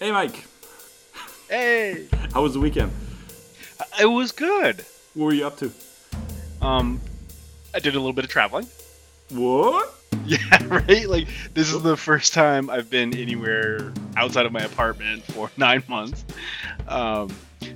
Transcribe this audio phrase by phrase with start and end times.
[0.00, 0.44] Hey, Mike.
[1.48, 2.90] Hey, How was the weekend?
[4.00, 4.84] it was good.
[5.14, 5.70] What were you up to?
[6.62, 7.00] Um,
[7.74, 8.66] I did a little bit of traveling.
[9.30, 9.94] What?
[10.26, 11.08] Yeah, right.
[11.08, 15.82] Like this is the first time I've been anywhere outside of my apartment for nine
[15.88, 16.24] months.
[16.86, 17.30] Um,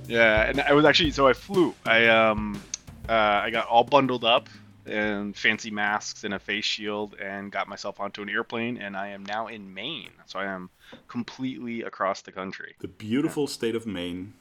[0.07, 1.73] yeah, and I was actually so I flew.
[1.85, 2.61] I um,
[3.09, 4.47] uh, I got all bundled up
[4.85, 9.07] and fancy masks and a face shield and got myself onto an airplane and I
[9.09, 10.11] am now in Maine.
[10.25, 10.69] So I am
[11.07, 12.75] completely across the country.
[12.79, 14.33] The beautiful state of Maine,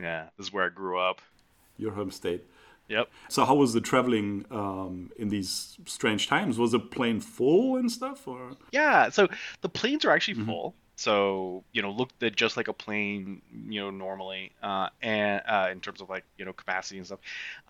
[0.00, 1.20] Yeah, this is where I grew up.
[1.76, 2.44] your home state.
[2.88, 3.08] Yep.
[3.30, 6.58] So, how was the traveling um, in these strange times?
[6.58, 9.28] Was the plane full and stuff, or Yeah, so
[9.62, 10.74] the planes are actually full.
[10.96, 15.68] So, you know, looked at just like a plane, you know, normally, uh, and uh,
[15.72, 17.20] in terms of like, you know, capacity and stuff.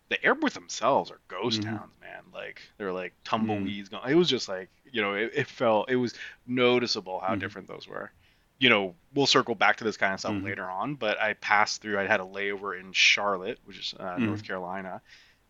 [0.09, 1.77] The airports themselves are ghost mm-hmm.
[1.77, 2.23] towns, man.
[2.33, 3.47] Like they're like mm-hmm.
[3.47, 4.09] tumbleweeds going.
[4.09, 6.13] It was just like, you know, it, it felt it was
[6.45, 7.39] noticeable how mm-hmm.
[7.39, 8.11] different those were.
[8.57, 11.81] You know, we'll circle back to this kind of stuff later on, but I passed
[11.81, 11.99] through.
[11.99, 15.01] I had a layover in Charlotte, which is uh, North Carolina,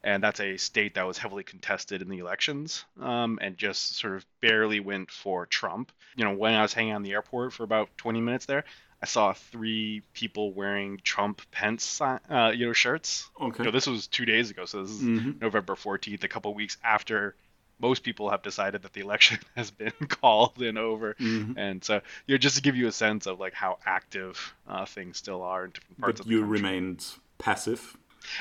[0.06, 4.16] and that's a state that was heavily contested in the elections um, and just sort
[4.16, 5.92] of barely went for Trump.
[6.16, 8.66] You know, when I was hanging on the airport for about 20 minutes there,
[9.06, 13.30] I saw three people wearing Trump Pence uh, you know shirts.
[13.39, 13.59] Okay.
[13.59, 15.39] You know, this was two days ago, so this is Mhm.
[15.39, 17.36] November 14th, a couple weeks after
[17.80, 21.14] most people have decided that the election has been called and over.
[21.20, 21.53] Mhm.
[21.56, 24.86] And so, you know, just to give you a sense of like how active uh,
[24.86, 26.58] things still are in different parts but of the you country.
[26.58, 27.06] remained
[27.38, 27.95] passive?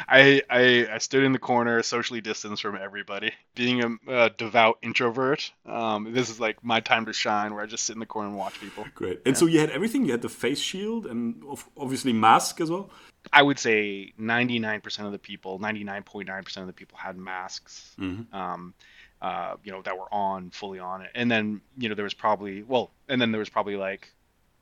[0.09, 3.33] I, I I stood in the corner, socially distanced from everybody.
[3.55, 7.67] Being a uh, devout introvert, um, this is like my time to shine, where I
[7.67, 8.87] just sit in the corner and watch people.
[8.95, 9.21] Great.
[9.27, 10.05] And so you had everything.
[10.05, 11.43] You had the face shield and
[11.77, 12.91] obviously mask as well.
[13.33, 17.95] I would say 99% of the people, 99.9% of the people had masks.
[17.99, 18.33] Mhm.
[18.35, 18.75] Um,
[19.23, 21.11] uh, you know, that were on, fully on it.
[21.15, 24.13] And then, you know, there was probably, well, and then there was probably like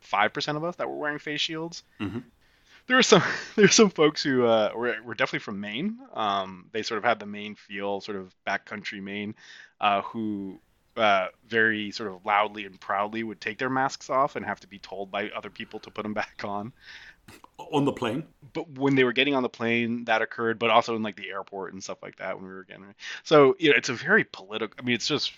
[0.02, 1.82] 5% of us that were wearing face shields.
[2.00, 2.22] Mhm.
[2.86, 3.22] There were some,
[3.56, 5.98] there were some folks who uh, were, were definitely from Maine.
[6.14, 9.34] Um, they sort of had the Maine feel, sort of backcountry Maine,
[9.80, 10.60] uh, who
[10.96, 14.66] uh, very sort of loudly and proudly would take their masks off and have to
[14.66, 16.72] be told by other people to put them back on
[17.72, 18.24] On the plane.
[18.52, 21.30] but when they were getting on the plane, that occurred, but also in like the
[21.30, 22.94] airport and stuff like that when we were getting.
[23.22, 24.76] So you know, it's a very political.
[24.78, 25.32] I mean, it's just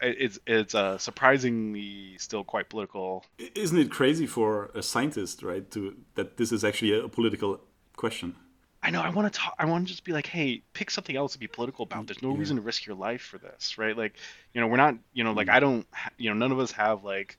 [0.00, 3.24] it's it's uh, surprisingly still quite political.
[3.54, 7.60] Isn't it crazy for a scientist, right, to that this is actually a political
[7.96, 8.34] question?
[8.82, 9.00] I know.
[9.00, 9.54] I want to talk.
[9.58, 12.06] I want to just be like, hey, pick something else to be political about.
[12.06, 12.38] There's no Yeah.
[12.38, 13.96] reason to risk your life for this, right?
[13.96, 14.14] Like,
[14.52, 14.94] you know, we're not.
[15.14, 15.86] You know, like I don't.
[16.18, 17.38] You know, none of us have like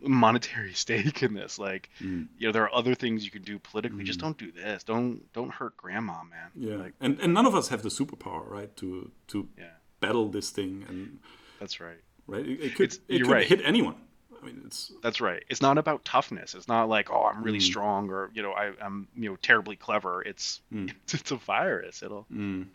[0.00, 1.58] monetary stake in this.
[1.58, 2.28] Like, Mm.
[2.38, 4.04] you know, there are other things you can do politically.
[4.04, 4.84] Just don't do this.
[4.84, 6.50] Don't don't hurt grandma, man.
[6.54, 6.76] Yeah.
[6.76, 9.64] Like, and and none of us have the superpower, right, to to yeah,
[10.00, 11.18] battle this thing and
[11.60, 12.00] that's right.
[12.26, 12.46] right.
[12.46, 13.46] It, it could It's- it you're could right.
[13.46, 13.96] hit anyone.
[14.42, 15.42] I mean, it's That's right.
[15.48, 16.54] It's not about toughness.
[16.54, 17.62] It's not like, oh, I'm really Mm.
[17.72, 20.20] strong or you know, I, I'm you know terribly clever.
[20.22, 20.90] It's Mm.
[21.04, 22.02] it's, it's a virus.
[22.02, 22.66] It'll Mm.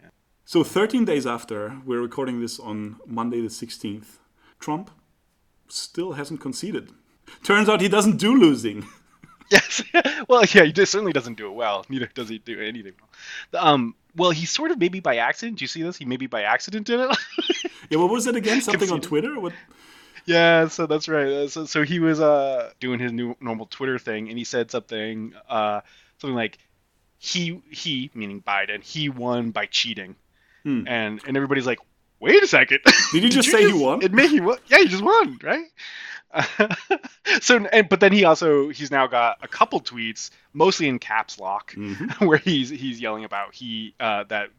[0.46, 4.18] So 13 days after, we're recording this on Monday the 16th,
[4.60, 4.90] Trump
[5.68, 6.90] still hasn't conceded.
[7.44, 8.84] Turns out he doesn't do losing.
[9.52, 9.84] yes.
[10.28, 11.86] well, yeah, he just certainly doesn't do it well.
[11.88, 13.64] Neither does he do anything well.
[13.64, 15.60] Um, well, he sort of maybe by accident.
[15.60, 15.98] Do you see this?
[15.98, 17.18] He maybe by accident did it.
[17.90, 18.62] Yeah, what was it again?
[18.70, 19.40] Something on Twitter?
[19.40, 19.54] What?
[20.26, 21.28] Yeah, so that's right.
[21.28, 24.70] Uh, So, so he was uh doing his new normal Twitter thing, and he said
[24.72, 25.82] something uh
[26.20, 26.58] something like
[27.18, 30.16] he he meaning Biden he won by cheating,
[30.64, 30.88] Hmm.
[30.88, 31.80] and and everybody's like,
[32.20, 32.80] wait a second,
[33.12, 34.04] Did you just say he won?
[34.04, 34.58] Admit he won?
[34.68, 35.66] Yeah, he just won, right?
[37.42, 41.40] so and but then he also he's now got a couple tweets, mostly in caps
[41.40, 42.26] lock, Mhm.
[42.28, 44.50] where he's he's yelling about he uh that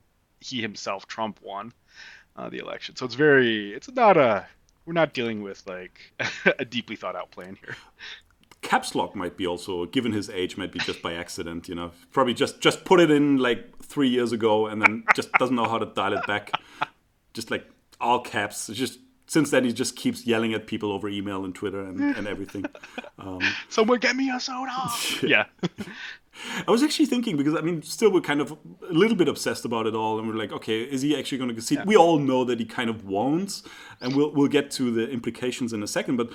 [0.40, 1.72] he himself Trump won
[2.40, 2.96] uh, the election.
[2.96, 4.46] So it's very it's not a
[4.86, 6.12] we're not dealing with like
[6.58, 7.76] a deeply thought out plan here.
[8.62, 11.68] Caps lock might be also, given his age, might be just by accident.
[11.68, 15.32] You know, probably just just put it in like three years ago, and then just
[15.34, 16.52] doesn't know how to dial it back.
[17.32, 17.66] Just like
[18.00, 18.68] all caps.
[18.68, 18.98] Just
[19.30, 22.64] since then he just keeps yelling at people over email and Twitter and, and everything.
[23.68, 24.72] Someone get me a soda.
[25.22, 25.44] yeah.
[26.66, 29.64] I was actually thinking because I mean, still we're kind of a little bit obsessed
[29.64, 31.86] about it all, and we're like, okay, is he actually going to concede?
[31.86, 33.62] We all know that he kind of won't,
[34.00, 36.16] and we'll we'll get to the implications in a second.
[36.16, 36.32] But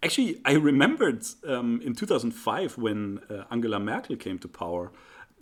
[0.00, 4.92] actually, I remembered um, in 2005 when uh, Angela Merkel came to power.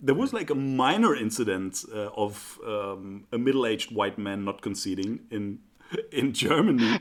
[0.03, 5.19] There was like a minor incident uh, of um, a middle-aged white man not conceding
[5.29, 5.59] in
[6.11, 6.99] in Germany.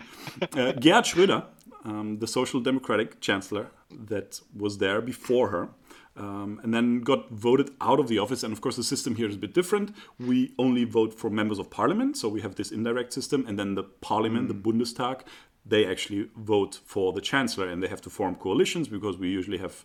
[0.56, 1.44] Uh, Gerhard Schröder,
[1.84, 5.68] um, the Social Democratic chancellor that was there before her,
[6.16, 8.42] um, and then got voted out of the office.
[8.42, 9.94] And of course, the system here is a bit different.
[10.18, 13.74] We only vote for members of parliament, so we have this indirect system, and then
[13.74, 15.22] the parliament, the Bundestag,
[15.64, 19.58] they actually vote for the chancellor and they have to form coalitions because we usually
[19.58, 19.84] have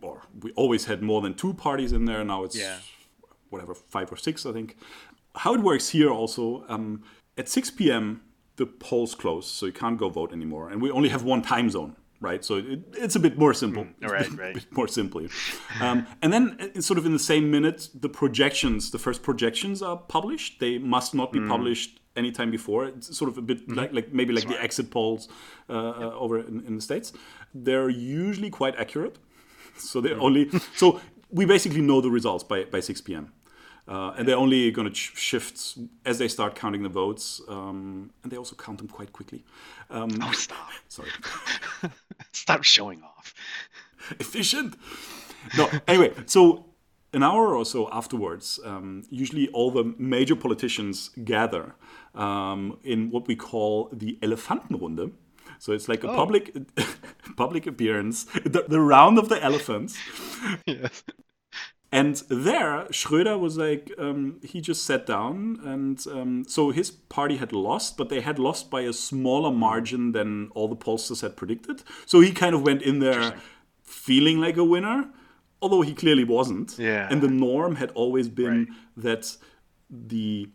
[0.00, 2.78] or we always had more than two parties in there now it's Yeah.
[3.50, 4.76] whatever five or six i think
[5.34, 7.02] how it works here also um,
[7.36, 8.22] at 6 p.m
[8.56, 10.70] the polls close so you can't go vote anymore.
[10.70, 12.44] And we only have one time zone right?
[12.44, 13.86] So it, it's a bit more simple.
[14.02, 14.54] A right, bit- right.
[14.54, 15.28] bit more simply
[15.80, 19.82] um, and then uh, sort of in the same minute the projections the first projections
[19.82, 20.60] are published.
[20.60, 22.86] They must not be published anytime before.
[22.86, 25.28] It's sort of a bit like, like maybe like the exit polls
[25.68, 27.12] uh, uh, over in, in the states.
[27.52, 29.18] They're usually quite accurate.
[29.76, 31.00] So they're only so
[31.30, 33.32] we basically know the results by, by 6 p.m
[33.86, 38.10] uh, and they're only going to ch- shift as they start counting the votes um,
[38.22, 39.44] and they also count them quite quickly
[39.90, 40.70] um, Oh, stop!
[40.88, 41.10] sorry
[42.32, 43.34] Stop showing off.
[44.20, 44.76] efficient.
[45.56, 46.64] No, anyway, so
[47.12, 51.74] an hour or so afterwards, um, usually all the major politicians gather
[52.14, 55.12] um, in what we call the Elefantenrunde.
[55.58, 56.52] So it's like a public
[57.36, 59.96] public appearance, the, the round of the elephants.
[60.66, 61.02] yes.
[62.00, 65.60] And there, Schröder was like, um, he just sat down.
[65.64, 70.12] And um, so his party had lost, but they had lost by a smaller margin
[70.12, 71.82] than all the pollsters had predicted.
[72.04, 73.34] So he kind of went in there
[73.82, 75.08] feeling like a winner,
[75.62, 76.76] although he clearly wasn't.
[76.78, 77.06] Yeah.
[77.10, 78.68] And the norm had always been Right.
[78.96, 79.36] that
[79.88, 80.48] the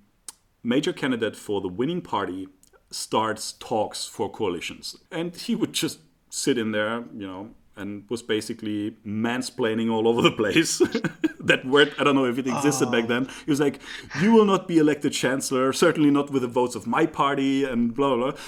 [0.62, 2.50] major candidate for the winning party
[2.92, 4.98] starts talks for coalitions.
[5.12, 6.00] And he would just
[6.30, 10.78] sit in there, you know, and was basically mansplaining all over the place.
[11.40, 13.08] that word, I don't know if it existed back ah.
[13.08, 13.30] then.
[13.46, 13.80] He was like,
[14.22, 17.94] You will not be elected chancellor, certainly not with the votes of my party, and
[17.96, 18.40] blah, blah, blah.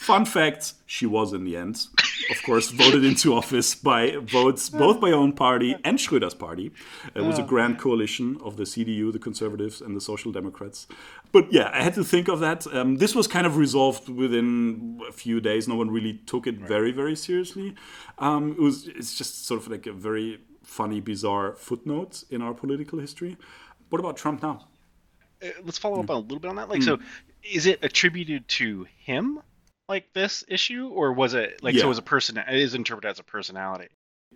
[0.00, 1.86] Fun fact, she was in the end,
[2.30, 6.72] of course, voted into office by votes both by her own party and Schröder's party.
[7.14, 10.86] It was a grand coalition of the CDU, the Conservatives, and the Social Democrats.
[11.32, 12.66] But yeah, I had to think of that.
[12.74, 15.68] Um, this was kind of resolved within a few days.
[15.68, 17.74] No one really took it very, very seriously.
[18.18, 18.88] Um, it was.
[18.88, 23.36] It's just sort of like a very funny, bizarre footnote in our political history.
[23.90, 24.68] What about Trump now?
[25.42, 26.04] Uh, let's follow Hmm.
[26.04, 26.70] up on a little bit on that.
[26.70, 26.98] Like, so
[27.42, 29.40] is it attributed to him,
[29.90, 31.82] like this issue, or was it like Yeah.
[31.82, 31.88] so?
[31.88, 33.88] was a person, it is interpreted as a personality.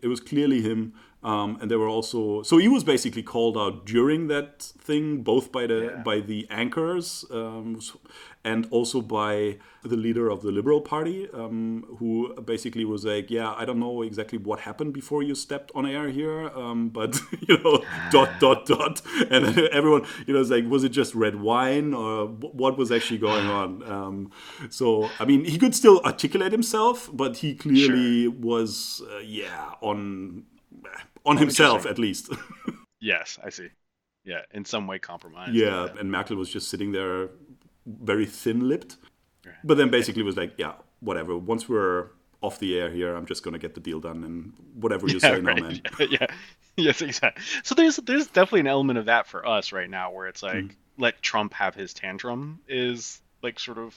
[0.03, 0.93] it was clearly him
[1.25, 5.50] um, and there were also so he was basically called out during that thing both
[5.50, 6.03] by the Yeah.
[6.11, 7.81] by the anchors um,
[8.44, 13.50] and also by the leader of the liberal party um, who basically was like yeah
[13.61, 17.19] i don't know exactly what happened before you stepped on air here um, but
[17.49, 19.00] you know dot dot dot.
[19.31, 22.26] And everyone you know was like was it just red wine or
[22.62, 23.69] what was actually going on?
[23.94, 24.31] Um,
[24.69, 30.44] so i mean he could still articulate himself but he clearly was uh, yeah on
[31.26, 32.31] on himself at least
[33.00, 33.69] Yes, I see.
[34.25, 35.55] Yeah, in some way compromised.
[35.55, 37.29] yeah and merkel was just sitting there
[37.87, 38.97] very thin-lipped
[39.47, 39.55] Right.
[39.62, 42.06] but then basically was like yeah whatever once we're
[42.41, 45.32] off the air here i'm just gonna get the deal done and whatever you say
[45.35, 45.62] Yeah, now right.
[45.62, 45.81] man
[46.11, 46.26] yeah.
[46.76, 47.44] Yes, exactly.
[47.62, 50.55] So there's there's definitely an element of that for us right now, where it's like
[50.65, 50.69] Hmm.
[50.99, 53.94] let Trump have his tantrum is like sort of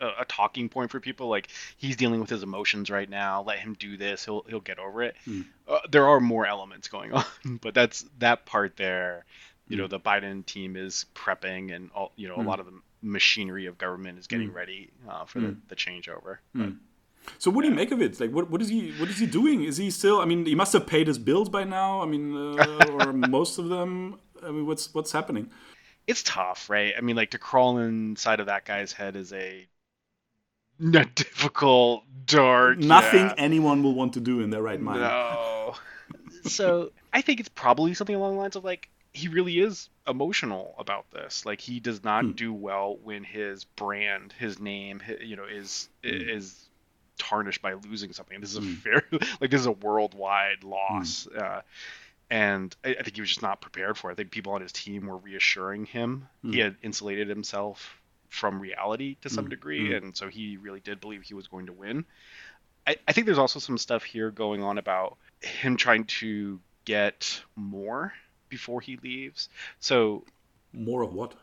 [0.00, 1.28] a, a, talking point for people.
[1.28, 3.42] Like he's dealing with his emotions right now.
[3.42, 4.24] Let him do this.
[4.24, 5.16] He'll he'll get over it.
[5.24, 5.42] Hmm.
[5.66, 7.24] Uh, there are more elements going on,
[7.60, 9.24] but that's that part there.
[9.68, 9.78] You Hmm.
[9.78, 13.66] know, the Biden team is prepping, and all you know, a lot of the machinery
[13.66, 16.38] of government is getting ready uh, for the, the changeover.
[16.54, 16.72] But
[17.38, 18.18] So what do you make of it?
[18.20, 19.64] Like, what, what is he what is he doing?
[19.64, 20.20] Is he still?
[20.20, 22.02] I mean, he must have paid his bills by now.
[22.02, 24.20] I mean, uh, or most of them.
[24.42, 25.50] I mean, what's what's happening?
[26.06, 26.94] it's tough, right?
[26.96, 29.66] I mean, like to crawl inside of that guy's head is a
[30.80, 32.78] n- difficult, dark.
[32.78, 33.34] Nothing yeah.
[33.38, 35.00] anyone will want to do in their right mind.
[35.00, 35.74] No.
[36.44, 40.74] so I think it's probably something along the lines of like he really is emotional
[40.78, 41.46] about this.
[41.46, 42.32] Like he does not Hmm.
[42.32, 46.10] do well when his brand, his name, hi you know, is Hmm.
[46.10, 46.68] is
[47.18, 48.40] tarnished by losing something.
[48.40, 49.02] This is a fair.
[49.40, 51.28] like this is a worldwide loss.
[51.32, 51.38] Hmm.
[51.38, 51.60] Uh,
[52.30, 54.14] and I, I think he was just not prepared for it.
[54.14, 56.26] I think people on his team were reassuring him.
[56.42, 56.52] Hmm.
[56.52, 58.00] He had insulated himself
[58.34, 59.96] from reality to some mm, degree, mm.
[59.96, 62.04] and so he really did believe he was going to win.
[62.86, 67.40] I, I think there's also some stuff here going on about him trying to get
[67.56, 68.12] more
[68.48, 69.48] before he leaves.
[69.78, 70.24] So
[70.72, 71.34] More of what?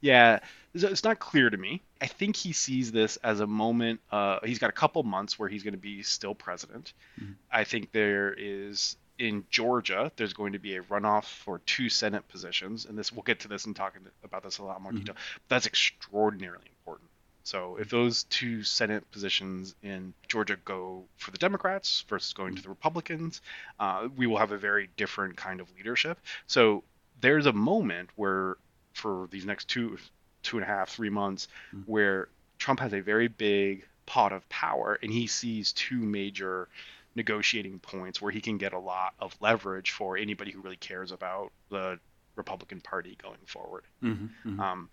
[0.00, 0.40] yeah,
[0.74, 1.82] it's not clear to me.
[2.00, 4.00] I think he sees this as a moment.
[4.10, 6.92] Uh, he's got a couple months where he's going to be still president.
[7.20, 7.34] Mm.
[7.50, 10.10] I think there is in Georgia.
[10.16, 13.48] There's going to be a runoff for two Senate positions, and this we'll get to
[13.48, 15.00] this and talking about this a lot more mm-hmm.
[15.00, 15.14] detail.
[15.48, 17.10] But That's extraordinarily important.
[17.42, 22.60] So if those two Senate positions in Georgia go for the Democrats versus going to
[22.60, 22.64] mm-hmm.
[22.64, 23.40] the Republicans,
[23.78, 26.18] uh, we will have a very different kind of leadership.
[26.46, 26.82] So
[27.20, 28.56] there's a moment where
[28.94, 29.98] for these next two
[30.42, 31.82] two and a half three months mm-hmm.
[31.90, 36.68] where trump has a very big pot of power, and he sees two major
[37.14, 41.12] negotiating points where he can get a lot of leverage for anybody who really cares
[41.12, 41.98] about the
[42.36, 43.84] Republican Party going forward.
[44.02, 44.60] Mm-hmm, mm-hmm.
[44.60, 44.90] Um,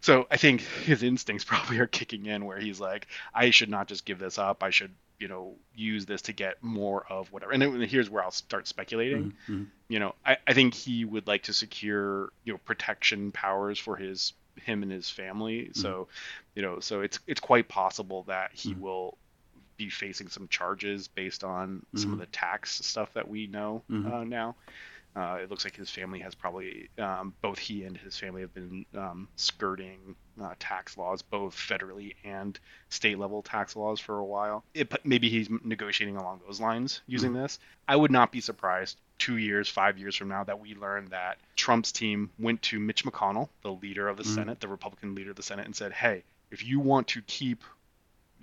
[0.00, 3.86] so I think his instincts probably are kicking in where he's like, I should not
[3.88, 4.62] just give this up.
[4.62, 7.52] I should, you know, use this to get more of whatever.
[7.52, 9.34] And then here's where I'll start speculating.
[9.48, 9.64] Mm-hmm.
[9.88, 13.96] You know, I, I think he would like to secure, you know, protection powers for
[13.96, 15.64] his him and his family.
[15.64, 15.80] Mm-hmm.
[15.80, 16.08] So,
[16.54, 18.80] you know, so it's it's quite possible that he Mhm.
[18.80, 19.18] will
[19.80, 22.20] be facing some charges based on some of Mhm.
[22.20, 24.12] the tax stuff that we know Mhm.
[24.12, 24.54] uh, now.
[25.16, 28.54] Uh, it looks like his family has probably, um, both he and his family have
[28.54, 32.60] been um, skirting uh, tax laws, both federally and
[32.90, 34.64] state level tax laws for a while.
[34.74, 37.58] It, but maybe he's negotiating along those lines using this.
[37.88, 41.38] I would not be surprised two years, five years from now that we learn that
[41.56, 44.34] Trump's team went to Mitch McConnell, the leader of the Mhm.
[44.34, 47.64] Senate, the Republican leader of the Senate, and said, hey, if you want to keep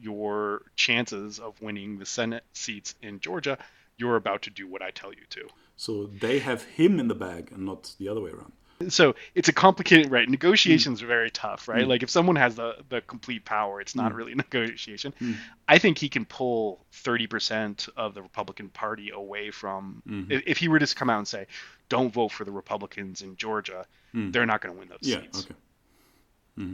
[0.01, 3.57] your chances of winning the Senate seats in Georgia,
[3.97, 5.47] you're about to do what I tell you to.
[5.75, 8.51] So they have him in the bag and not the other way around.
[8.89, 10.29] So it's a complicated, right?
[10.29, 11.83] Negotiations are very tough, right?
[11.85, 11.87] Mm.
[11.87, 14.15] Like if someone has the the complete power, it's not Mm.
[14.15, 15.13] really a negotiation.
[15.19, 15.35] Mm.
[15.67, 20.01] I think he can pull 30% of the Republican Party away from.
[20.07, 20.31] Mhm.
[20.31, 21.47] If, if he were to just come out and say,
[21.89, 24.31] "Don't vote for the Republicans in Georgia," Mm.
[24.31, 25.21] they're not going to win those Yeah.
[25.21, 25.45] seats.
[25.45, 25.55] Okay.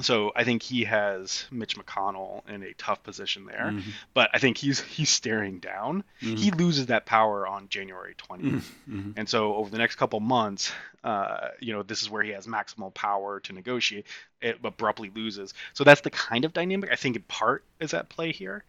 [0.01, 3.71] So I think he has Mitch McConnell in a tough position there.
[3.73, 3.83] Mhm.
[4.13, 6.03] But I think he's he's staring down.
[6.21, 6.37] Mhm.
[6.39, 8.73] He loses that power on January 20th.
[8.89, 9.13] Mhm.
[9.17, 10.71] And so over the next couple months,
[11.03, 14.07] uh, you know, this is where he has maximal power to negotiate.
[14.41, 15.53] It abruptly loses.
[15.73, 18.63] So that's the kind of dynamic I think in part is at play here.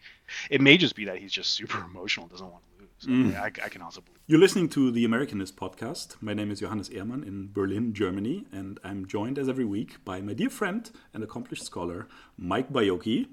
[0.50, 2.73] It may just be that he's just super emotional, doesn't want to
[3.06, 3.34] lose.
[3.34, 3.40] Mm.
[3.40, 4.18] I, I can also believe.
[4.26, 6.16] You're listening to the Americanist podcast.
[6.20, 10.20] My name is Johannes Ehrmann in Berlin, Germany, and I'm joined as every week by
[10.20, 13.28] my dear friend and accomplished scholar, Mike Baiocchi.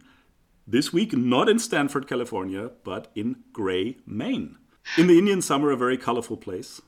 [0.67, 4.57] This week, not in Stanford, California, but in Gray, Maine.
[4.97, 6.81] In the Indian summer, a very colorful place.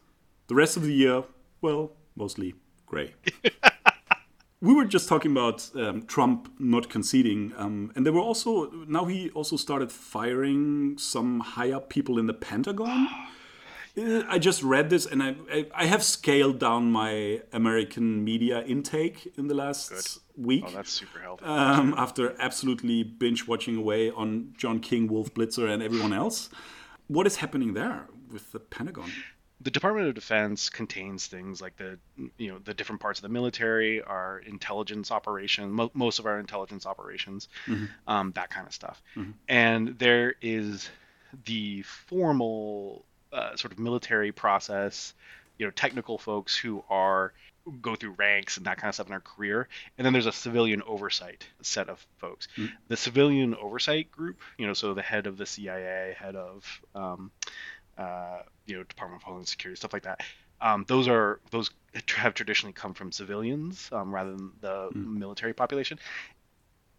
[0.47, 1.23] The rest of the year,
[1.61, 3.15] well, mostly gray.
[4.63, 9.03] we were just talking about um, Trump not conceding, um, and there were also now
[9.05, 13.09] he also started firing some high up people in the Pentagon.
[13.97, 18.63] Uh, I just read this, and I, I I have scaled down my American media
[18.63, 20.63] intake in the last week.
[20.65, 21.45] Oh, that's super healthy.
[21.45, 26.49] um, after absolutely binge watching away on John King, Wolf Blitzer, and everyone else.
[27.07, 29.11] What is happening there with the Pentagon?
[29.63, 31.97] The Department of Defense contains things like the
[32.37, 36.39] you know the different parts of the military, our intelligence operation, mo- most of our
[36.39, 37.47] intelligence operations,
[38.07, 39.01] um, that kind of stuff.
[39.47, 40.89] And there is
[41.45, 45.13] the formal uh, sort of military process,
[45.57, 47.33] you know, technical folks who are
[47.81, 50.33] go through ranks and that kind of stuff in their career, and then there's a
[50.33, 52.49] civilian oversight set of folks.
[52.89, 57.31] The civilian oversight group, you know, so the head of the CIA, head of um,
[57.97, 60.21] uh, you know, Department of Homeland Security, stuff like that.
[60.61, 61.69] Um, those are those
[62.15, 65.99] have traditionally come from civilians um, rather than the military population,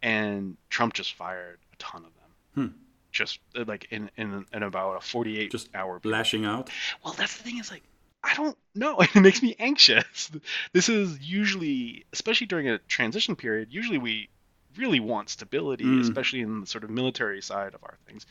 [0.01, 2.69] and Trump just fired a ton of them.
[2.71, 2.77] Hmm.
[3.11, 6.17] Just uh, like in, in in about a 48 Just hour period.
[6.17, 6.69] lashing out.
[7.03, 7.83] Well, that's the thing is like
[8.23, 8.97] I don't know.
[9.01, 10.31] It makes me anxious.
[10.73, 14.29] This is usually, especially during a transition period, usually we
[14.77, 16.01] really want stability, Mm.
[16.01, 18.25] especially in the sort of military side of our things.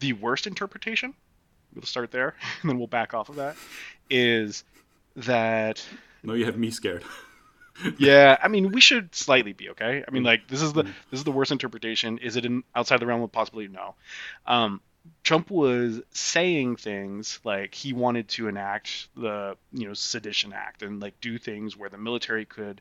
[0.00, 1.12] The worst interpretation,
[1.74, 3.56] we'll start there, and then we'll back off of that,
[4.10, 4.64] is
[5.16, 5.84] that
[6.22, 7.04] No, you have me scared.
[7.98, 10.04] yeah, I mean, we should slightly be okay.
[10.06, 12.18] I mean, like this is the this is the worst interpretation.
[12.18, 13.72] Is it in outside the realm of possibility?
[13.72, 13.94] No.
[14.46, 14.80] Um,
[15.24, 21.00] Trump was saying things like he wanted to enact the you know Sedition Act and
[21.00, 22.80] like do things where the military could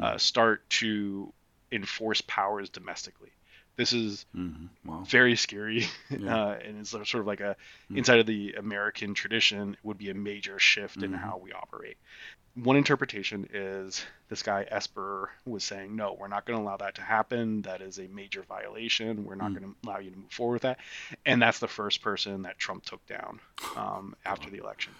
[0.00, 1.32] uh, start to
[1.70, 3.30] enforce powers domestically.
[3.76, 4.68] This is Mhm.
[4.84, 5.02] Wow.
[5.04, 6.36] very scary, Yeah.
[6.36, 7.56] uh, and it's sort of like a
[7.90, 11.18] inside of the American tradition it would be a major shift in Mhm.
[11.18, 11.96] how we operate.
[12.54, 16.96] One interpretation is this guy Esper was saying, no, we're not going to allow that
[16.96, 17.62] to happen.
[17.62, 19.24] That is a major violation.
[19.24, 19.54] We're not Mm.
[19.60, 20.78] going to allow you to move forward with that.
[21.24, 23.40] And that's the first person that Trump took down
[23.74, 24.94] um, after the election.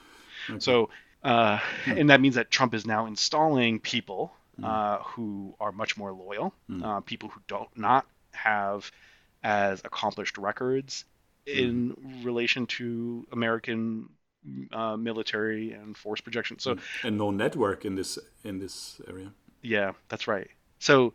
[0.49, 0.59] Okay.
[0.61, 0.91] So,
[1.23, 1.99] uh, Hmm.
[1.99, 6.55] and that means that Trump is now installing people uh, who are much more loyal,
[6.69, 6.83] Hmm.
[6.83, 8.91] uh, people who don't not have
[9.43, 11.05] as accomplished records
[11.53, 14.09] in relation to American
[14.73, 16.59] uh, military and force projection.
[16.59, 19.33] So, and no network in this in this area.
[19.63, 20.49] yeah, that's right.
[20.79, 21.15] So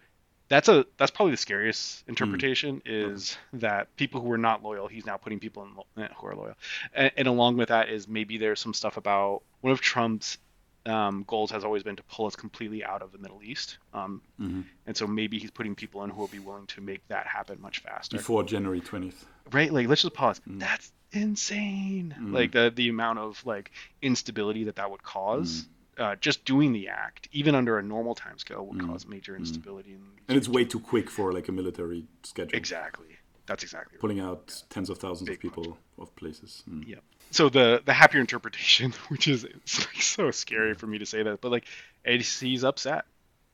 [0.49, 5.05] that's a that's probably the scariest interpretation is that people who are not loyal, he's
[5.05, 6.55] now putting people in lo- eh, who are loyal,
[6.93, 10.37] and, and along with that is maybe there's some stuff about one of Trump's
[10.87, 13.77] um, goals has always been to pull us completely out of the Middle East.
[13.93, 14.61] Um, Mm-hmm.
[14.85, 17.59] And so maybe he's putting people in who will be willing to make that happen
[17.61, 18.17] much faster.
[18.17, 19.25] Before January 20th.
[19.51, 19.71] Right?
[19.73, 20.39] Like, let's just pause.
[20.47, 20.59] Mm.
[20.59, 22.15] That's insane.
[22.19, 22.33] Mm.
[22.33, 25.51] Like the the amount of like instability that that would cause.
[25.63, 25.67] Mm.
[25.99, 28.87] Uh, just doing the act, even under a normal timescale, would Mm.
[28.87, 29.93] cause major instability.
[29.93, 32.55] In And it's way too quick for like a military schedule.
[32.55, 33.07] exactly.
[33.47, 34.01] That's exactly right.
[34.01, 36.63] Pulling out tens of thousands Big of people of places.
[36.69, 36.99] Mm.
[37.31, 41.23] So the the happier interpretation, which is it's like so scary for me to say
[41.23, 41.65] that, but like
[42.05, 43.05] and he's upset,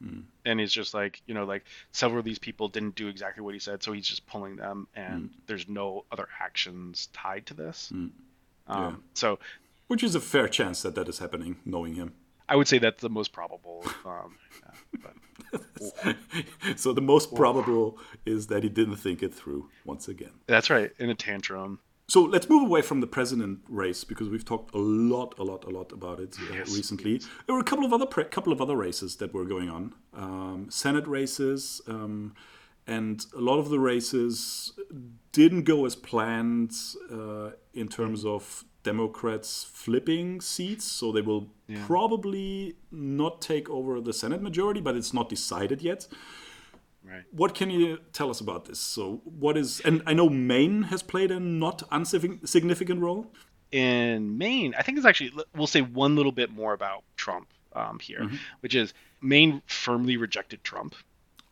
[0.03, 0.23] Mm.
[0.43, 1.63] and he's just like you know like
[1.93, 4.87] several of these people didn't do exactly what he said, so he's just pulling them,
[4.95, 7.89] and there's no other actions tied to this.
[7.93, 7.97] Mm.
[7.99, 8.11] Um,
[8.67, 8.95] Yeah.
[9.13, 9.39] So
[9.87, 12.13] Which is a fair chance that that is happening, knowing him.
[12.49, 13.85] I would say that's the most probable.
[14.05, 14.99] Um, yeah,
[15.51, 16.17] but
[16.75, 20.31] so the most probable is that he didn't think it through once again.
[20.47, 20.91] that's right.
[20.99, 21.79] In a tantrum.
[22.13, 25.63] So let's move away from the president race because we've talked a lot, a lot,
[25.63, 27.20] a lot about it uh, Yes, recently.
[27.48, 29.96] There were a couple of other pre- couple of other races that were going on,
[30.13, 32.36] um, Senate races, um,
[32.86, 34.74] and a lot of the races
[35.32, 36.74] didn't go as planned
[37.12, 40.86] uh, in terms of Democrats flipping seats.
[40.86, 41.48] So they will
[41.88, 46.08] probably not take over the Senate majority, but it's not decided yet.
[47.13, 47.24] Right.
[47.32, 48.79] What can you tell us about this?
[48.79, 53.32] So, what is, and I know Maine has played a not insignificant role.
[53.72, 58.00] in Maine, I think it's actually we'll say one little bit more about Trump um,
[58.00, 58.29] here,
[58.62, 60.96] which is Maine firmly rejected Trump.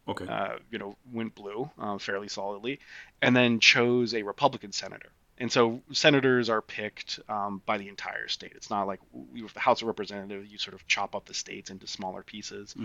[0.08, 0.26] Okay.
[0.26, 2.80] Uh, you know, went blue uh, fairly solidly,
[3.22, 5.10] and then chose a Republican senator.
[5.42, 8.54] And so senators are picked um, by the entire state.
[8.56, 11.70] It's not like with the House of Representatives, you sort of chop up the states
[11.72, 12.76] into smaller pieces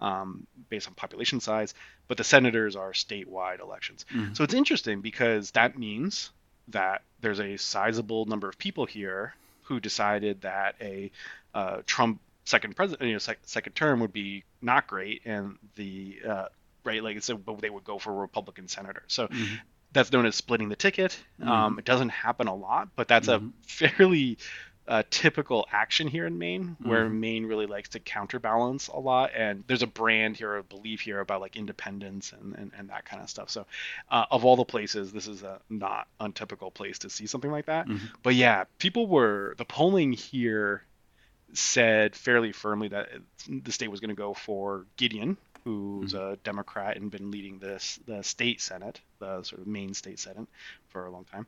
[0.00, 1.74] um, based on population size.
[2.08, 4.04] But the senators are statewide elections.
[4.34, 6.30] So it's interesting because that means
[6.68, 11.10] that there's a sizable number of people here who decided that a
[11.54, 16.18] uh, Trump second president, you know, sec- second term would be not great, and the
[16.28, 16.46] uh,
[16.84, 19.02] right, like so, but they would go for a Republican senator.
[19.06, 19.28] So
[19.92, 21.18] that's known as splitting the ticket.
[21.42, 24.38] Um, it doesn't happen a lot, but that's a fairly
[24.88, 29.30] uh, typical action here in Maine, where Maine really likes to counterbalance a lot.
[29.36, 33.04] And there's a brand here, a belief here about like independence and, and, and that
[33.04, 33.48] kind of stuff.
[33.50, 33.66] So,
[34.10, 37.66] uh, of all the places, this is a not untypical place to see something like
[37.66, 37.86] that.
[38.22, 40.82] But yeah, people were, the polling here
[41.54, 43.08] said fairly firmly that
[43.46, 47.98] the state was going to go for Gideon, who's a Democrat and been leading this
[48.06, 50.48] the state senate, the sort of Maine state senate
[50.88, 51.46] for a long time.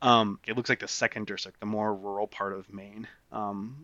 [0.00, 3.76] Um, it looks like the second district, the more rural part of Maine, um,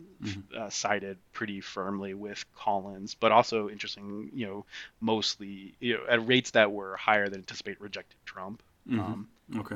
[0.57, 4.65] uh, sided pretty firmly with Collins, but also interesting, you know,
[5.01, 8.63] mostly you know, at rates that were higher than anticipated, rejected Trump.
[8.99, 9.75] Um, okay.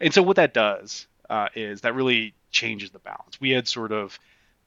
[0.00, 3.40] and so what that does uh, is that really changes the balance.
[3.40, 4.18] We had sort of,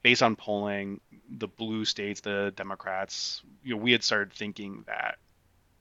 [0.06, 1.02] based on polling,
[1.40, 5.18] the blue states, the Democrats, you know, we had started thinking that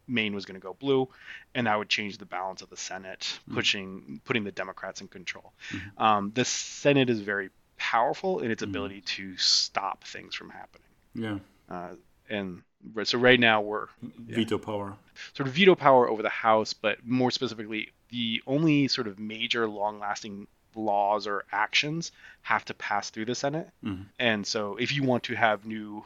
[0.08, 1.10] Maine was going to go blue,
[1.54, 5.52] and that would change the balance of the Senate, pushing putting the Democrats in control.
[5.98, 10.88] Um, the Senate is very powerful in its ability to stop things from happening.
[11.14, 11.38] Yeah.
[11.68, 11.96] Uh,
[12.30, 12.62] and
[13.02, 13.88] so right now we're
[14.26, 14.96] Veto power.
[15.34, 19.68] sort of veto power over the House, but more specifically, the only sort of major
[19.68, 23.68] long lasting laws or actions have to pass through the Senate.
[23.84, 24.02] Mm-hmm.
[24.18, 26.04] And so if you want to have new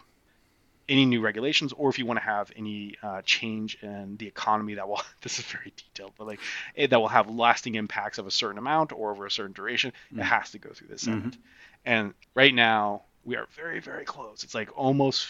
[0.89, 4.75] any new regulations or if you want to have any uh, change in the economy
[4.75, 6.41] that will this is very detailed but like
[6.75, 9.93] it, that will have lasting impacts of a certain amount or over a certain duration
[10.11, 10.23] it mm-hmm.
[10.23, 11.25] has to go through the senate.
[11.25, 11.41] Mm-hmm.
[11.85, 14.45] And right now we are very very close.
[14.45, 15.27] It's like almost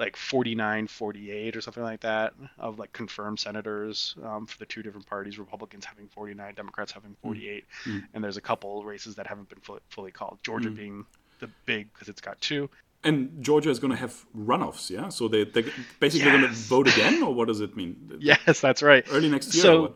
[0.00, 4.82] like 49 48 or something like that of like confirmed senators um, for the two
[4.82, 7.28] different parties republicans having 49 democrats having hmm.
[7.28, 7.98] 48 hmm.
[8.14, 10.74] and there's a couple races that haven't been fully, fully called georgia hmm.
[10.74, 11.06] being
[11.38, 12.68] the big because it's got two
[13.02, 15.08] And Georgia is going to have runoffs, yeah?
[15.08, 17.96] So they, they're basically going to vote again, or what does it mean?
[18.20, 19.62] yes that's right Early next year?
[19.62, 19.94] So-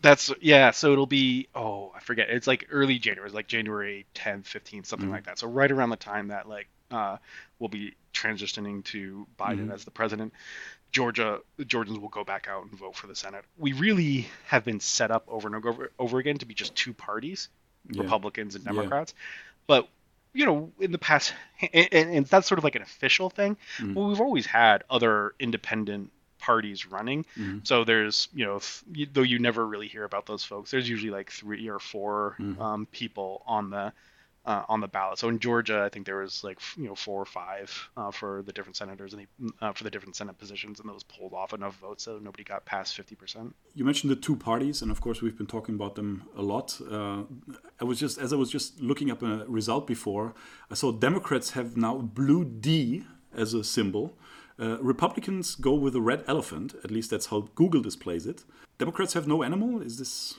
[0.00, 0.70] That's yeah.
[0.70, 2.28] So it'll be oh I forget.
[2.30, 3.26] It's like early January.
[3.26, 5.38] It's like January 10th, 15th, something like that.
[5.38, 7.16] So right around the time that like uh,
[7.58, 10.32] we'll be transitioning to Biden as the president,
[10.92, 13.44] Georgia the Georgians will go back out and vote for the Senate.
[13.58, 16.92] We really have been set up over and over over again to be just two
[16.94, 17.48] parties,
[17.90, 18.02] Yeah.
[18.02, 18.72] Republicans and Yeah.
[18.72, 19.14] Democrats.
[19.66, 19.88] But
[20.32, 21.32] you know, in the past,
[21.72, 23.56] and, and, that's sort of like an official thing.
[23.78, 23.94] Mm-hmm.
[23.94, 27.24] But we've always had other independent parties running.
[27.38, 27.58] Mm-hmm.
[27.62, 28.60] So there's, you know,
[28.92, 32.36] th- though you never really hear about those folks, there's usually like three or 4
[32.40, 32.60] Mm-hmm.
[32.60, 33.92] um, people on the
[34.46, 35.18] uh, on the ballot.
[35.18, 38.42] So in Georgia, I think there was like you know four or five uh, for
[38.42, 41.52] the different senators and the, uh, for the different Senate positions, and those pulled off
[41.52, 43.54] enough votes so nobody got past fifty percent.
[43.74, 46.80] You mentioned the two parties, and of course we've been talking about them a lot.
[46.90, 47.22] Uh,
[47.80, 50.34] I was just as I was just looking up a result before,
[50.70, 53.04] I saw Democrats have now blue D
[53.34, 54.16] as a symbol.
[54.56, 56.74] Uh, Republicans go with a red elephant.
[56.84, 58.44] At least that's how Google displays it.
[58.78, 59.82] Democrats have no animal.
[59.82, 60.38] Is this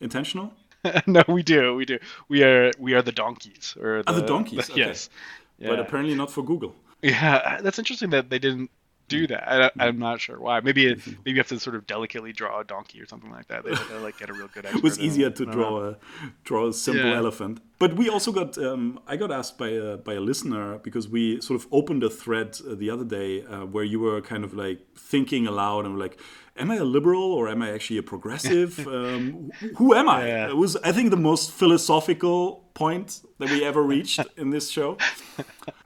[0.00, 0.52] intentional?
[1.06, 1.74] no, we do.
[1.74, 1.98] We do.
[2.28, 3.76] We are we are the donkeys.
[3.80, 4.66] Or the, the donkeys.
[4.66, 4.80] The, okay.
[4.82, 5.10] Yes.
[5.58, 5.70] Yeah.
[5.70, 6.74] But apparently not for Google.
[7.02, 8.70] Yeah, that's interesting that they didn't
[9.08, 9.72] do that.
[9.78, 10.60] I, am not sure why.
[10.60, 13.48] Maybe it, maybe you have to sort of delicately draw a donkey or something like
[13.48, 13.64] that.
[13.64, 14.66] They, they like get a real good.
[14.66, 15.96] it was easier to draw a
[16.44, 17.16] draw a simple yeah.
[17.16, 17.60] elephant.
[17.78, 21.40] But we also got um, I got asked by a by a listener because we
[21.40, 24.54] sort of opened a thread uh, the other day uh, where you were kind of
[24.54, 26.20] like thinking aloud and were like,
[26.58, 28.78] "Am I a liberal or am I actually a progressive?
[28.98, 30.48] um, who am I?" Yeah.
[30.48, 34.98] It was I think the most philosophical point that we ever reached in this show.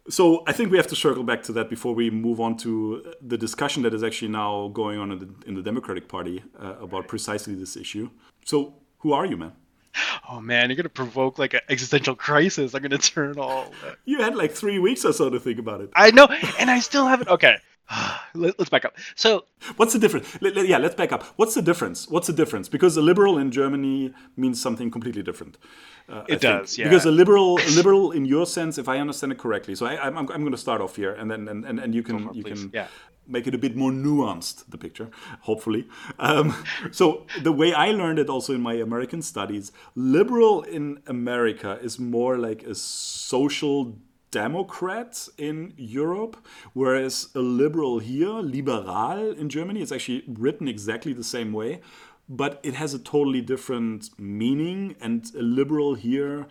[0.09, 3.15] So I think we have to circle back to that before we move on to
[3.21, 6.75] the discussion that is actually now going on in the, in the Democratic Party uh,
[6.81, 8.11] about precisely this issue.
[8.45, 9.53] So who are you, man?
[10.29, 12.75] Oh man, you're gonna provoke like an existential crisis.
[12.75, 13.73] I'm gonna turn all.
[14.05, 15.91] You had like three weeks or so to think about it.
[15.95, 16.27] I know,
[16.59, 17.29] and I still haven't.
[17.29, 17.57] Okay,
[18.35, 18.97] let's back up.
[19.15, 19.45] So,
[19.77, 20.37] what's the difference?
[20.41, 21.25] Yeah, let's back up.
[21.37, 22.09] What's the difference?
[22.09, 22.69] What's the difference?
[22.69, 25.59] Because a liberal in Germany means something completely different.
[26.09, 26.85] Uh, it does, yeah.
[26.85, 30.07] Because a liberal, a liberal, in your sense, if I understand it correctly, so I,
[30.07, 32.33] am I'm, I'm going to start off here, and then and, and, and you can
[32.33, 32.87] you can yeah.
[33.27, 35.89] make it a bit more nuanced the picture, hopefully.
[36.19, 36.55] Um,
[36.91, 41.99] so the way I learned it also in my American studies, liberal in America is
[41.99, 43.97] more like a social
[44.33, 46.37] Democrat in Europe,
[46.73, 51.81] whereas a liberal here, liberal in Germany, is actually written exactly the same way,
[52.29, 54.97] but it has a totally different meaning.
[55.01, 56.49] And a liberal here,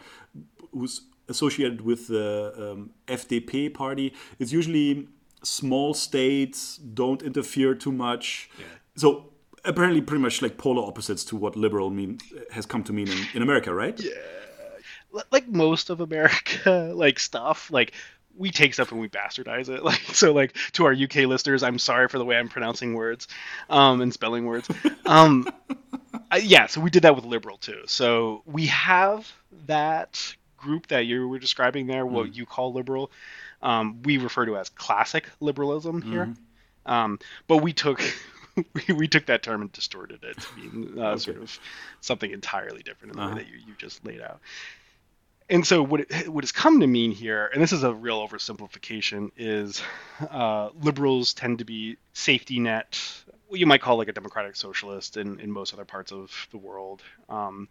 [0.72, 5.08] who's associated with the um, FDP party, is usually
[5.44, 8.50] small states, don't interfere too much.
[8.60, 8.66] Yeah.
[8.96, 9.32] So
[9.66, 12.20] apparently, pretty much like polar opposites to what liberal mean
[12.52, 14.00] has come to mean in, in America, right?
[14.00, 14.12] Yeah
[15.32, 17.94] like most of America, like stuff, like
[18.38, 19.84] we take stuff and we bastardize it.
[19.92, 23.28] Like so, like to our UK listeners, I'm sorry for the way I'm pronouncing words,
[23.70, 24.70] um, and spelling words.
[25.06, 25.50] Um,
[26.30, 27.82] I, yeah, so we did that with liberal too.
[27.88, 29.30] So we have
[29.66, 32.36] that group that you were describing there, what mm.
[32.36, 33.12] you call liberal.
[33.62, 36.28] Um, we refer to as classic liberalism here.
[36.28, 36.92] Mm.
[36.92, 38.02] Um, but we took
[38.56, 41.20] we, we took that term and distorted it to mean uh, okay.
[41.20, 41.60] sort of
[42.00, 43.36] something entirely different in the uh-huh.
[43.36, 44.40] way that you, you just laid out
[45.52, 48.26] and so what it, what has come to mean here, and this is a real
[48.26, 49.82] oversimplification, is
[50.30, 53.00] uh, liberals tend to be safety net.
[53.48, 56.58] What you might call like a democratic socialist in, in most other parts of the
[56.58, 57.68] world, um,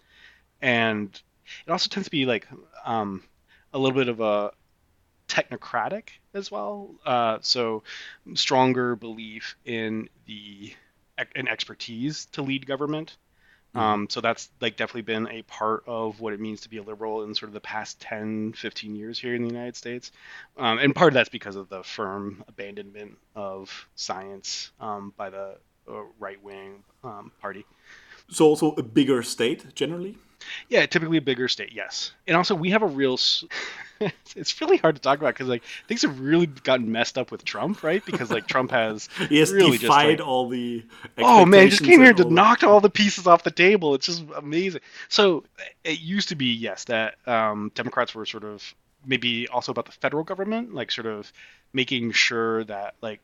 [0.60, 1.08] and
[1.66, 2.46] it also tends to be like
[2.84, 3.22] um,
[3.72, 4.52] a little bit of a
[5.26, 6.90] technocratic as well.
[7.06, 7.82] Uh, so
[8.34, 10.74] stronger belief in the
[11.34, 13.16] in expertise to lead government.
[13.74, 13.78] Mm-hmm.
[13.78, 16.82] Um, so that's like definitely been a part of what it means to be a
[16.82, 20.10] liberal in sort of the past 10, 15 years here in the United States.
[20.56, 25.56] Um, and part of that's because of the firm abandonment of science um, by the
[25.88, 27.64] uh, right wing um, party.
[28.30, 30.16] So also a bigger state generally.
[30.68, 32.12] Yeah, typically a bigger state, yes.
[32.26, 33.14] And also, we have a real.
[34.36, 37.44] it's really hard to talk about because like things have really gotten messed up with
[37.44, 38.04] Trump, right?
[38.04, 40.84] Because like Trump has he has really defied just, like, all the.
[41.18, 43.94] Oh man, just came here to knock all the pieces off the table.
[43.94, 44.80] It's just amazing.
[45.08, 45.44] So
[45.84, 48.74] it used to be yes that um, Democrats were sort of
[49.06, 51.32] maybe also about the federal government, like sort of
[51.72, 53.20] making sure that like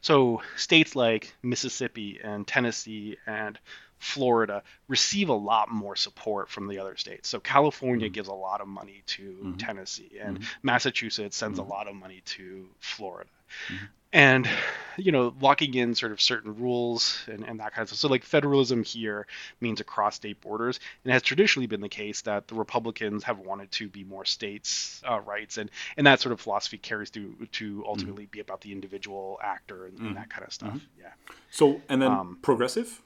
[0.00, 3.58] so states like Mississippi and Tennessee and
[3.98, 7.28] Florida receive a lot more support from the other states.
[7.28, 8.14] So California mm-hmm.
[8.14, 9.56] gives a lot of money to mm-hmm.
[9.56, 10.48] Tennessee, and mm-hmm.
[10.62, 11.70] Massachusetts sends a mm-hmm.
[11.70, 13.30] lot of money to Florida.
[13.68, 13.84] Mm-hmm.
[14.10, 14.48] And
[14.96, 17.98] you know, locking in sort of certain rules and, and that kind of stuff.
[17.98, 19.26] So like federalism here
[19.60, 23.38] means across state borders, and it has traditionally been the case that the Republicans have
[23.38, 27.34] wanted to be more states' uh, rights, and and that sort of philosophy carries through
[27.52, 30.80] to ultimately be about the individual actor and, and that kind of stuff.
[30.98, 31.08] Yeah.
[31.50, 33.02] So and then um, progressive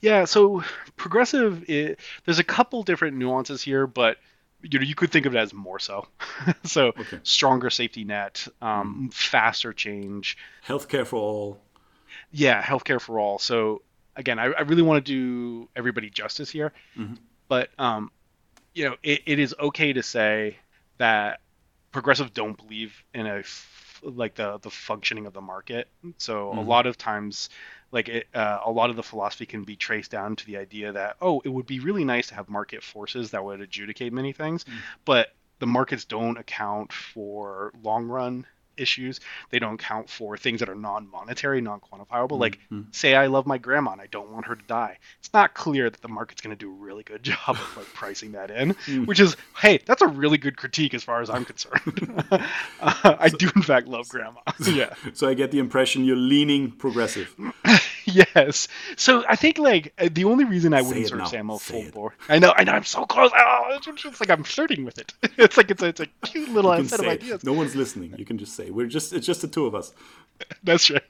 [0.00, 0.62] yeah, so
[0.96, 1.68] progressive.
[1.68, 4.18] It, there's a couple different nuances here, but
[4.62, 6.06] you know you could think of it as more so.
[6.64, 7.20] so okay.
[7.22, 9.14] stronger safety net, um, mm.
[9.14, 11.60] faster change, healthcare for all.
[12.32, 13.38] Yeah, healthcare for all.
[13.38, 13.82] So
[14.16, 17.14] again, I, I really want to do everybody justice here, mm-hmm.
[17.48, 18.10] but um,
[18.74, 20.56] you know it, it is okay to say
[20.98, 21.40] that
[21.92, 23.42] progressives don't believe in a
[24.02, 25.88] like the the functioning of the market.
[26.18, 26.58] So mm-hmm.
[26.58, 27.50] a lot of times
[27.92, 30.92] like it, uh, a lot of the philosophy can be traced down to the idea
[30.92, 34.32] that oh it would be really nice to have market forces that would adjudicate many
[34.32, 34.72] things mm.
[35.04, 38.46] but the markets don't account for long run
[38.80, 39.20] issues.
[39.50, 42.38] They don't count for things that are non-monetary, non-quantifiable.
[42.38, 42.58] Like,
[42.92, 44.98] say I love my grandma and I don't want her to die.
[45.18, 47.86] It's not clear that the market's going to do a really good job of like
[47.94, 48.70] pricing that in.
[49.04, 52.24] Which is, hey, that's a really good critique as far as I'm concerned.
[52.30, 52.42] uh,
[52.80, 54.40] I do in fact love grandma.
[54.66, 54.94] yeah.
[55.12, 57.34] So I get the impression you're leaning progressive.
[58.34, 58.68] yes.
[58.96, 61.54] So I think like uh, the only reason I wouldn't sort now.
[61.54, 62.14] of say full bore.
[62.28, 62.52] I know.
[62.56, 62.72] I know.
[62.72, 63.30] I'm so close.
[63.36, 65.12] Oh, it's, like I'm flirting with it.
[65.38, 67.44] It's like it's a, it's a cute little set of ideas.
[67.44, 68.14] No one's listening.
[68.18, 69.94] You can just say we're just it's just the two of us.
[70.62, 71.02] That's right.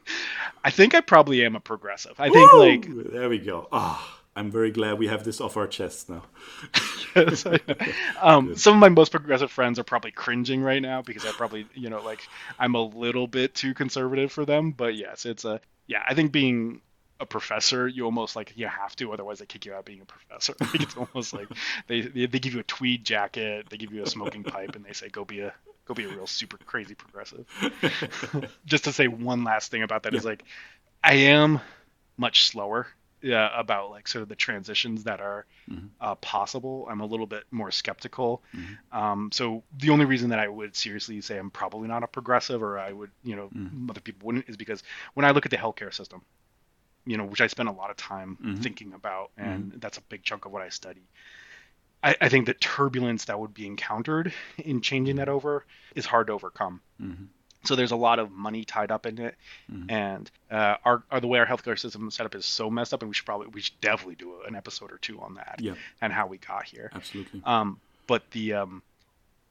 [0.62, 2.14] I think I probably am a progressive.
[2.18, 2.58] I think Woo!
[2.58, 3.66] like there we go.
[3.72, 6.22] Ah, I'm very glad we have this off our chests now.
[7.16, 7.44] Yes,
[8.22, 11.66] um, some of my most progressive friends are probably cringing right now because I probably,
[11.74, 12.20] you know, like
[12.58, 14.70] I'm a little bit too conservative for them.
[14.70, 16.02] But yes, it's a yeah.
[16.08, 16.80] I think being
[17.20, 20.04] a professor, you almost like you have to, otherwise they kick you out being a
[20.04, 20.54] professor.
[20.60, 21.48] Like, it's almost like
[21.86, 24.84] they, they they give you a tweed jacket, they give you a smoking pipe, and
[24.84, 25.52] they say go be a
[25.84, 27.46] go be a real super crazy progressive.
[28.64, 30.44] Just to say one last thing about that is like
[31.02, 31.60] I am
[32.16, 32.86] much slower
[33.22, 35.44] yeah, about like sort of the transitions that are
[36.00, 36.86] uh, possible.
[36.90, 38.42] I'm a little bit more skeptical.
[38.92, 42.62] Um, so the only reason that I would seriously say I'm probably not a progressive,
[42.62, 43.50] or I would, you know,
[43.90, 44.82] other people wouldn't, is because
[45.14, 46.22] when I look at the healthcare system,
[47.06, 50.22] you know, which I spend a lot of time thinking about, and that's a big
[50.22, 51.02] chunk of what I study.
[52.02, 56.28] I, I think the turbulence that would be encountered in changing that over is hard
[56.28, 56.80] to overcome.
[57.64, 59.34] So there's a lot of money tied up in it,
[59.88, 62.94] and uh, our, our the way our healthcare system is set up is so messed
[62.94, 65.56] up, and we should probably we should definitely do an episode or two on that
[65.60, 65.74] Yeah.
[66.00, 66.90] and how we got here.
[66.94, 67.42] Absolutely.
[67.44, 68.82] Um, but the um,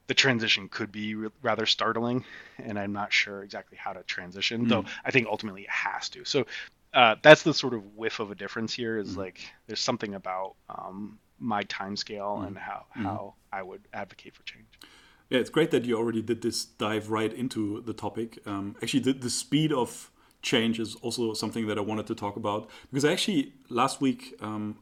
[0.08, 2.24] the transition could be re- rather startling,
[2.58, 4.66] and I'm not sure exactly how to transition.
[4.66, 6.24] Though I think ultimately it has to.
[6.24, 6.46] So
[6.94, 8.98] uh, that's the sort of whiff of a difference here.
[8.98, 14.34] Is like there's something about um, my time scale and how how I would advocate
[14.34, 14.66] for change.
[15.30, 18.38] Yeah, it's great that you already did this dive right into the topic.
[18.46, 20.10] Um, actually, the, the speed of
[20.42, 24.34] change is also something that I wanted to talk about because I actually last week,
[24.40, 24.78] um,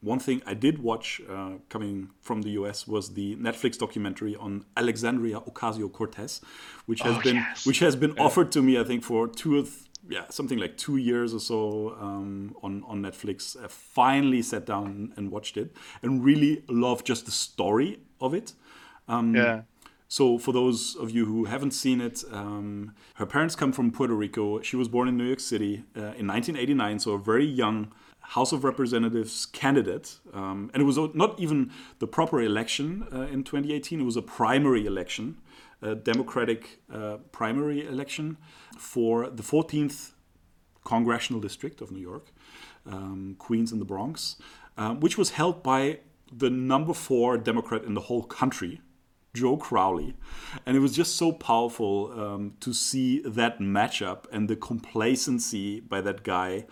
[0.00, 4.64] one thing I did watch uh, coming from the US was the Netflix documentary on
[4.76, 6.40] Alexandria Ocasio Cortez,
[6.86, 7.64] which has Oh, been yes.
[7.64, 9.74] which has been offered to me, I think, for two or th-
[10.08, 13.56] yeah something like two years or so um, on on Netflix.
[13.62, 18.52] I finally sat down and watched it and really loved just the story of it.
[19.34, 19.62] yeah.
[20.08, 24.12] So, for those of you who haven't seen it, um, her parents come from Puerto
[24.12, 24.60] Rico.
[24.60, 28.52] She was born in New York City uh, in 1989, so a very young House
[28.52, 30.18] of Representatives candidate.
[30.34, 34.22] Um, and it was not even the proper election uh, in 2018, it was a
[34.22, 35.38] primary election,
[35.94, 38.36] Democratic uh, primary election
[38.78, 40.12] for the 14th
[40.84, 42.32] congressional district of New York,
[42.86, 44.36] um, Queens and the Bronx,
[44.76, 45.98] um, which was held by
[46.32, 48.80] the number four Democrat in the whole country,
[49.34, 50.14] Joe Crowley.
[50.66, 56.00] And it was just so powerful um, to see that matchup and the complacency by
[56.00, 56.66] that guy.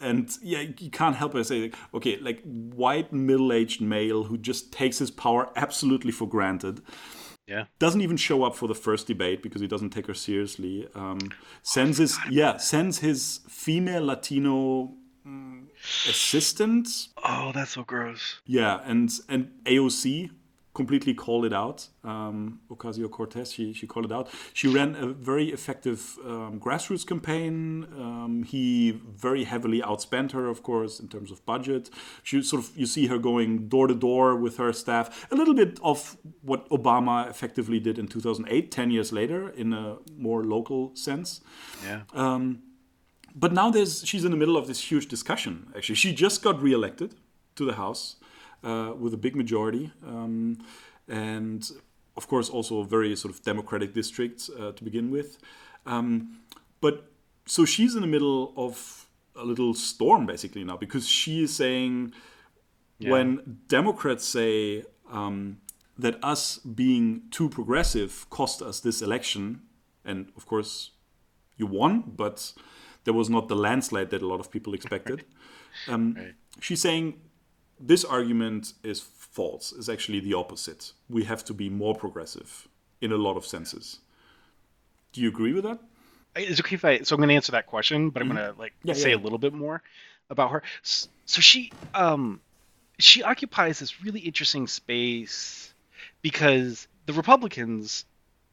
[0.00, 4.72] And yeah, you can't help but say, okay, like white middle aged male who just
[4.72, 6.82] takes his power absolutely for granted
[7.48, 7.64] Yeah.
[7.78, 10.86] doesn't even show up for the first debate because he doesn't take her seriously.
[10.94, 11.18] Um,
[11.62, 14.92] sends his yeah sends his female Latino
[15.26, 15.64] mm,
[16.06, 16.88] assistant
[17.24, 18.40] Oh, that's so gross.
[18.44, 20.30] yeah and and AOC
[20.80, 21.78] completely called it out.
[22.12, 22.38] Um,
[22.74, 24.26] Ocasio Cortez she she called it out.
[24.60, 26.00] She ran a very effective
[26.32, 27.56] um, grassroots campaign.
[28.04, 28.66] Um, he
[29.26, 31.84] very heavily outspent her, of course, in terms of budget.
[32.28, 35.06] She sort of you see her going door to door with her staff.
[35.34, 35.98] A little bit of
[36.50, 39.84] what Obama effectively did in 2008, 10 years later, in a
[40.28, 41.40] more local sense
[41.88, 42.00] Yeah.
[43.44, 45.52] but now there's she's in the middle of this huge discussion.
[45.76, 47.10] Actually, she just got reelected
[47.56, 48.16] to the House
[48.62, 50.58] uh, with a big majority, um,
[51.08, 51.70] and
[52.16, 55.38] of course also a very sort of democratic district uh, to begin with.
[55.86, 56.40] Um,
[56.80, 57.10] but
[57.46, 62.12] so she's in the middle of a little storm basically now because she is saying
[63.00, 65.58] when Democrats say um,
[65.96, 69.62] that us being too progressive cost us this election,
[70.04, 70.90] and of course
[71.56, 72.52] you won, but
[73.04, 75.24] there was not the landslide that a lot of people expected.
[75.86, 76.16] Um,
[76.60, 77.20] She's saying
[77.80, 79.72] this argument is false.
[79.76, 80.92] It's actually the opposite.
[81.08, 82.68] We have to be more progressive
[83.00, 83.98] in a lot of senses.
[85.12, 85.78] Do you agree with that?
[86.36, 86.98] It's okay if I.
[87.00, 89.16] So I'm going to answer that question, but I'm going to like Yeah, say yeah.
[89.16, 89.82] a little bit more
[90.30, 90.62] about her.
[90.82, 91.08] So
[91.40, 92.40] she, um,
[92.98, 95.72] she occupies this really interesting space
[96.22, 98.04] because the Republicans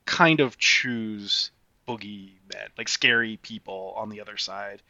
[0.05, 1.51] kind of choose
[1.87, 4.81] boogeymen, like scary people on the other side,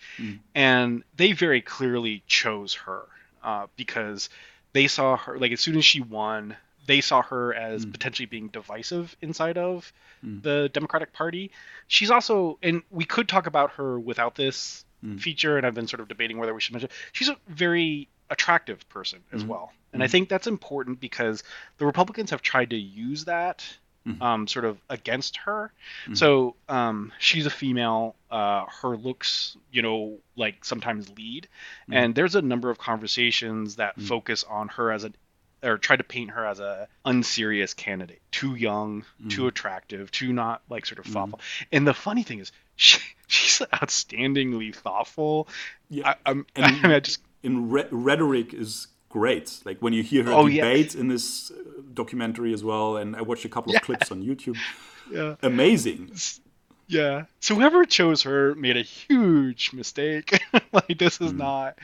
[0.53, 3.01] and they very clearly chose her
[3.45, 4.29] uh, because
[4.73, 7.91] they saw her like as soon as she won they saw her as mm.
[7.91, 9.91] potentially being divisive inside of
[10.23, 10.41] mm.
[10.41, 11.51] the Democratic Party.
[11.87, 15.19] She's also, and we could talk about her without this mm.
[15.19, 16.89] feature, and I've been sort of debating whether we should mention.
[17.11, 19.51] She's a very attractive person as mm-hmm.
[19.51, 20.11] well, and I mm-hmm.
[20.11, 21.43] think that's important because
[21.77, 23.65] the Republicans have tried to use that
[24.07, 24.21] Mm-hmm.
[24.21, 25.71] Um, sort of against her.
[26.03, 26.13] Mm-hmm.
[26.13, 28.15] So um, she's a female.
[28.29, 31.47] Uh, her looks, you know, like sometimes lead,
[31.83, 31.93] mm-hmm.
[31.93, 34.07] and there's a number of conversations that mm.
[34.07, 35.11] focus on her as a
[35.65, 39.29] or try to paint her as a unserious candidate, too young, mm.
[39.29, 41.13] too attractive, too not like sort of mm.
[41.13, 41.39] thoughtful.
[41.39, 41.65] Mm.
[41.71, 45.47] And the funny thing is, she, she's outstandingly thoughtful.
[45.89, 49.61] Yeah, I, I, mean, I just in re- rhetoric is great.
[49.63, 53.21] Like when you hear her oh, debate in this uh, documentary as well, and I
[53.21, 53.79] watched a couple of yeah.
[53.79, 54.57] clips on YouTube.
[55.11, 56.15] Yeah, amazing.
[56.87, 57.25] Yeah.
[57.39, 60.41] So whoever chose her made a huge mistake.
[60.73, 61.37] like this is mm.
[61.37, 61.77] not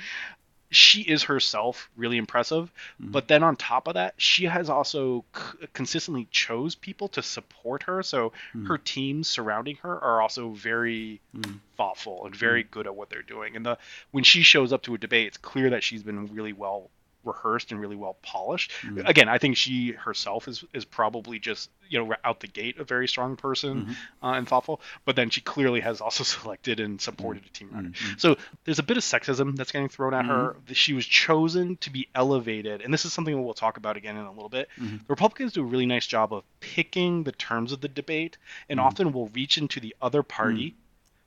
[0.71, 3.11] she is herself really impressive mm-hmm.
[3.11, 7.83] but then on top of that she has also c- consistently chose people to support
[7.83, 8.65] her so mm-hmm.
[8.65, 11.57] her teams surrounding her are also very mm-hmm.
[11.75, 12.71] thoughtful and very mm.
[12.71, 13.77] good at what they're doing and the
[14.11, 16.89] when she shows up to a debate it's clear that she's been really well
[17.23, 18.71] rehearsed and really well polished.
[18.81, 19.05] Mm-hmm.
[19.05, 22.83] Again, I think she herself is is probably just you know out the gate a
[22.83, 24.25] very strong person mm-hmm.
[24.25, 27.89] uh, and thoughtful, but then she clearly has also selected and supported a team runner.
[27.89, 28.17] Mm-hmm.
[28.17, 30.55] So there's a bit of sexism that's getting thrown at her.
[30.55, 30.73] Mm-hmm.
[30.73, 34.25] She was chosen to be elevated, and this is something we'll talk about again in
[34.25, 34.69] a little bit.
[34.79, 34.97] Mm-hmm.
[34.97, 38.37] The Republicans do a really nice job of picking the terms of the debate,
[38.69, 38.87] and mm-hmm.
[38.87, 40.75] often will reach into the other party,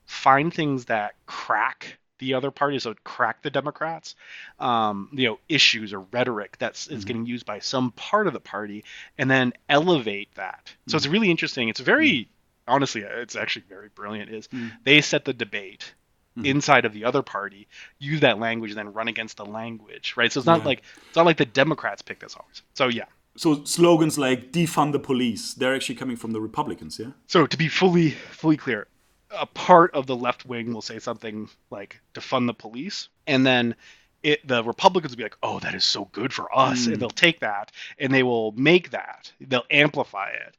[0.05, 4.15] find things that crack the other party, so crack the Democrats,
[4.59, 6.95] um, you know, issues or rhetoric that's mm-hmm.
[6.95, 8.83] is getting used by some part of the party,
[9.17, 10.65] and then elevate that.
[10.65, 10.91] Mm-hmm.
[10.91, 11.13] So it's mm-hmm.
[11.13, 11.69] really interesting.
[11.69, 12.73] It's very, mm-hmm.
[12.73, 14.31] honestly, it's actually very brilliant.
[14.31, 14.69] Is mm-hmm.
[14.83, 15.93] they set the debate
[16.37, 16.45] mm-hmm.
[16.45, 17.67] inside of the other party,
[17.99, 20.31] use that language, and then run against the language, right?
[20.31, 20.65] So it's not yeah.
[20.65, 22.61] like it's not like the Democrats pick this always.
[22.73, 23.05] So yeah.
[23.37, 27.11] So slogans like defund the police, they're actually coming from the Republicans, yeah?
[27.27, 28.87] So to be fully fully clear,
[29.31, 33.75] a part of the left wing will say something like defund the police, and then
[34.23, 36.93] it, the Republicans will be like, "Oh, that is so good for us," mm.
[36.93, 40.57] and they'll take that and they will make that, they'll amplify it,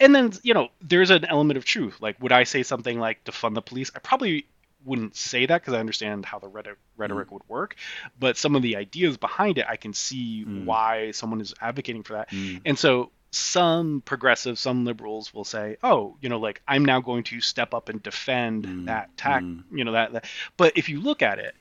[0.00, 1.96] and then you know there's an element of truth.
[2.00, 3.90] Like, would I say something like defund the police?
[3.94, 4.46] I probably
[4.84, 7.32] wouldn't say that because I understand how the rhetoric, rhetoric mm.
[7.32, 7.76] would work,
[8.18, 10.64] but some of the ideas behind it, I can see mm.
[10.64, 12.60] why someone is advocating for that, mm.
[12.64, 17.24] and so some progressives, some liberals will say, "Oh, you know, like I'm now going
[17.24, 19.62] to step up and defend mm, that tack, mm.
[19.72, 20.24] you know that, that."
[20.56, 21.54] But if you look at it,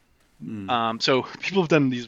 [0.44, 0.70] mm.
[0.70, 2.08] um, so people have done these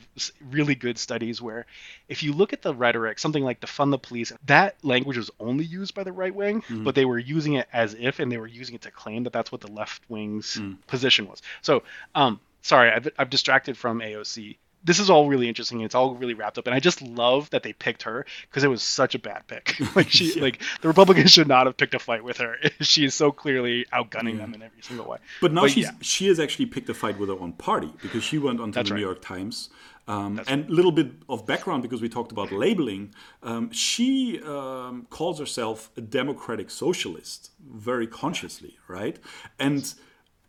[0.49, 1.65] really good studies where,
[2.09, 5.65] if you look at the rhetoric, something like defund the police, that language was only
[5.65, 6.83] used by the right wing, mm.
[6.83, 9.33] but they were using it as if, and they were using it to claim that
[9.33, 10.75] that's what the left wing's mm.
[10.87, 11.41] position was.
[11.61, 11.83] So,
[12.15, 15.81] um, sorry, I've, I've distracted from AOC this is all really interesting.
[15.81, 18.67] It's all really wrapped up, and I just love that they picked her because it
[18.67, 19.75] was such a bad pick.
[19.95, 20.41] like she, yeah.
[20.41, 22.55] like the Republicans should not have picked a fight with her.
[22.81, 24.41] she is so clearly outgunning yeah.
[24.41, 25.17] them in every single way.
[25.39, 25.91] But now but, she's yeah.
[26.01, 28.89] she has actually picked a fight with her own party because she went onto That's
[28.89, 28.99] the right.
[28.99, 29.69] New York Times.
[30.07, 30.69] Um, and a right.
[30.69, 33.13] little bit of background because we talked about labeling.
[33.43, 39.19] Um, she um, calls herself a democratic socialist very consciously, right?
[39.59, 39.93] And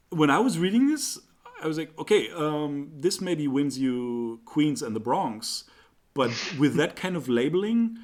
[0.09, 1.19] when I was reading this,
[1.63, 5.65] I was like, okay, um, this maybe wins you Queens and the Bronx,
[6.15, 7.99] but with that kind of labeling,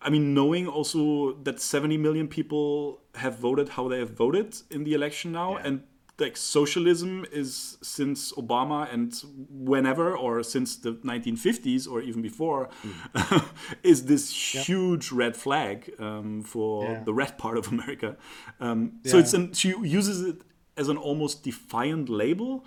[0.00, 4.84] I mean, knowing also that 70 million people have voted how they have voted in
[4.84, 5.66] the election now, yeah.
[5.66, 5.82] and
[6.18, 9.14] like socialism is since Obama and
[9.50, 13.44] whenever, or since the 1950s or even before, mm.
[13.82, 14.64] is this yep.
[14.64, 17.02] huge red flag um, for yeah.
[17.04, 18.16] the red part of America.
[18.60, 19.10] Um, yeah.
[19.12, 20.42] So it's an, she uses it
[20.76, 22.64] as an almost defiant label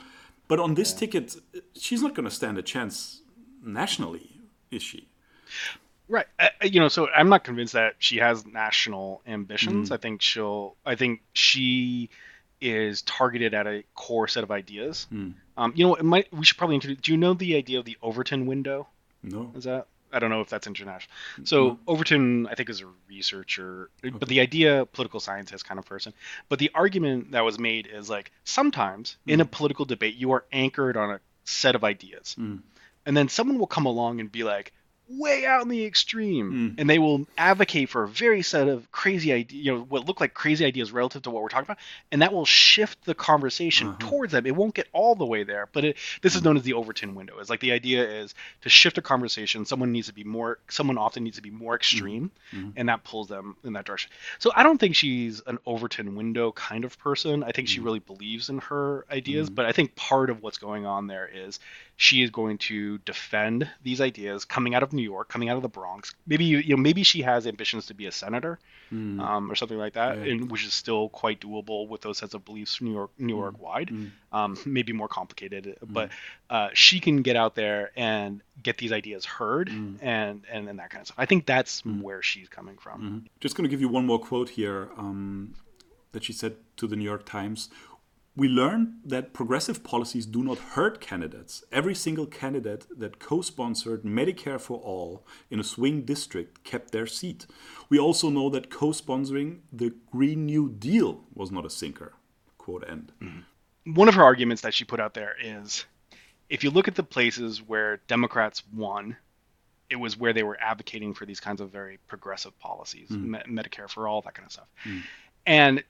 [0.47, 0.99] but on this yeah.
[0.99, 1.35] ticket,
[1.75, 3.21] she's not going to stand a chance
[3.63, 5.07] nationally, is she?
[6.07, 6.27] Right.
[6.39, 9.89] Uh, you know, so I'm not convinced that she has national ambitions.
[9.89, 9.93] Mm.
[9.93, 10.75] I think she'll.
[10.85, 12.09] I think she
[12.61, 15.07] is targeted at a core set of ideas.
[15.11, 15.33] Mm.
[15.57, 16.31] Um, you know, it might.
[16.31, 17.01] We should probably introduce.
[17.01, 18.87] Do you know the idea of the Overton window?
[19.23, 19.51] No.
[19.55, 19.87] Is that?
[20.15, 21.13] I don't know if that's international.
[21.43, 21.89] So mm-hmm.
[21.89, 24.15] Overton, I think, is a researcher, okay.
[24.17, 26.13] but the idea, political scientist kind of person.
[26.47, 29.33] But the argument that was made is like sometimes mm.
[29.33, 32.61] in a political debate, you are anchored on a set of ideas, mm.
[33.05, 34.71] and then someone will come along and be like,
[35.07, 36.79] way out in the extreme mm.
[36.79, 40.19] and they will advocate for a very set of crazy ideas you know what look
[40.19, 41.77] like crazy ideas relative to what we're talking about
[42.11, 44.09] and that will shift the conversation uh-huh.
[44.09, 46.63] towards them it won't get all the way there but it, this is known as
[46.63, 50.13] the overton window it's like the idea is to shift a conversation someone needs to
[50.13, 52.73] be more someone often needs to be more extreme mm.
[52.75, 56.51] and that pulls them in that direction so i don't think she's an overton window
[56.51, 57.85] kind of person i think she mm.
[57.85, 59.55] really believes in her ideas mm.
[59.55, 61.59] but i think part of what's going on there is
[61.97, 65.61] she is going to defend these ideas coming out of New York, coming out of
[65.61, 66.13] the Bronx.
[66.27, 68.59] Maybe you know, maybe she has ambitions to be a senator
[68.91, 69.19] mm.
[69.21, 72.43] um, or something like that, and which is still quite doable with those sets of
[72.43, 73.59] beliefs New York, New York mm.
[73.59, 73.89] wide.
[73.89, 74.11] Mm.
[74.33, 75.93] Um, maybe more complicated, mm.
[75.93, 76.09] but
[76.49, 79.97] uh, she can get out there and get these ideas heard mm.
[80.01, 81.17] and, and and that kind of stuff.
[81.17, 82.01] I think that's mm.
[82.01, 83.25] where she's coming from.
[83.39, 85.53] Just going to give you one more quote here um,
[86.11, 87.69] that she said to the New York Times
[88.35, 91.63] we learned that progressive policies do not hurt candidates.
[91.71, 97.07] Every single candidate that co sponsored Medicare for All in a swing district kept their
[97.07, 97.47] seat.
[97.89, 102.13] We also know that co sponsoring the Green New Deal was not a sinker.
[102.57, 103.13] Quote end.
[103.21, 103.93] Mm-hmm.
[103.93, 105.85] One of her arguments that she put out there is
[106.49, 109.15] if you look at the places where Democrats won,
[109.89, 113.23] it was where they were advocating for these kinds of very progressive policies, mm.
[113.23, 114.67] Me- Medicare for all, that kind of stuff.
[114.83, 115.01] Mm.
[115.45, 115.83] And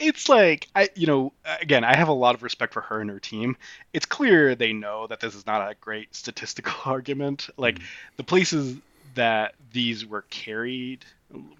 [0.00, 3.10] it's like I, you know, again, I have a lot of respect for her and
[3.10, 3.56] her team.
[3.92, 7.48] It's clear they know that this is not a great statistical argument.
[7.56, 7.84] Like mm-hmm.
[8.16, 8.76] the places
[9.14, 11.04] that these were carried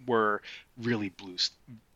[0.06, 0.42] were
[0.78, 1.36] really blue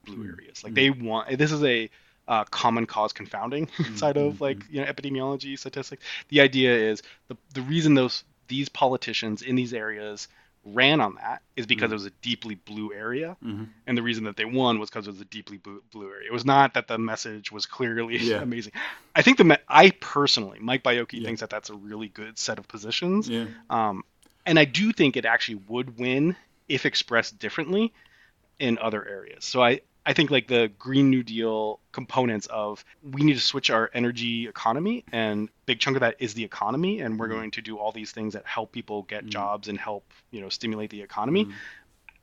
[0.05, 0.31] blue mm-hmm.
[0.31, 0.63] areas.
[0.63, 1.91] Like they want this is a
[2.27, 3.97] uh, common cause confounding mm-hmm.
[3.97, 6.05] side of like you know epidemiology statistics.
[6.29, 10.29] The idea is the the reason those these politicians in these areas
[10.65, 11.93] ran on that is because mm-hmm.
[11.93, 13.65] it was a deeply blue area, mm-hmm.
[13.87, 16.29] and the reason that they won was because it was a deeply blue, blue area.
[16.29, 18.43] It was not that the message was clearly yeah.
[18.43, 18.73] amazing.
[19.15, 21.27] I think the me- I personally, Mike Baiocchi yeah.
[21.27, 23.29] thinks that that's a really good set of positions.
[23.29, 23.47] Yeah.
[23.71, 24.05] Um,
[24.47, 26.37] and I do think it actually would win
[26.69, 27.93] if expressed differently
[28.59, 29.45] in other areas.
[29.45, 33.71] So I I think like the Green New Deal components of we need to switch
[33.71, 37.51] our energy economy, and big chunk of that is the economy, and we're mm going
[37.53, 40.49] to do all these things that help people get mm jobs and help you know
[40.49, 41.47] stimulate the economy.
[41.47, 41.53] mm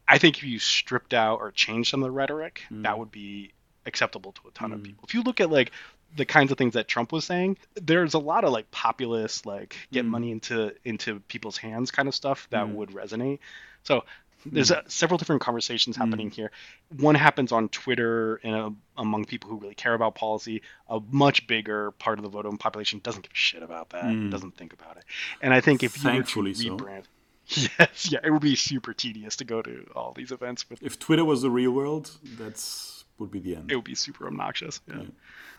[0.07, 3.11] I think if you stripped out or changed some of the rhetoric, mm that would
[3.11, 3.51] be
[3.85, 5.03] acceptable to a ton of people.
[5.07, 5.71] If you look at like
[6.15, 9.75] the kinds of things that Trump was saying, there's a lot of like populist, like
[9.91, 13.39] get money into into people's hands kind of stuff that would resonate.
[13.83, 14.03] So
[14.45, 16.33] there's a, several different conversations happening mm.
[16.33, 16.51] here.
[16.97, 20.61] One happens on Twitter and uh, among people who really care about policy.
[20.89, 24.05] A much bigger part of the voting population doesn't give a shit about that.
[24.05, 24.31] Mm.
[24.31, 25.03] Doesn't think about it.
[25.41, 27.03] And I think if Thankfully you were to rebrand,
[27.45, 27.69] so.
[27.79, 30.69] yes, yeah, it would be super tedious to go to all these events.
[30.69, 33.71] With if Twitter was the real world, that's would be the end.
[33.71, 34.81] It would be super obnoxious.
[34.87, 35.01] Yeah.
[35.01, 35.07] yeah.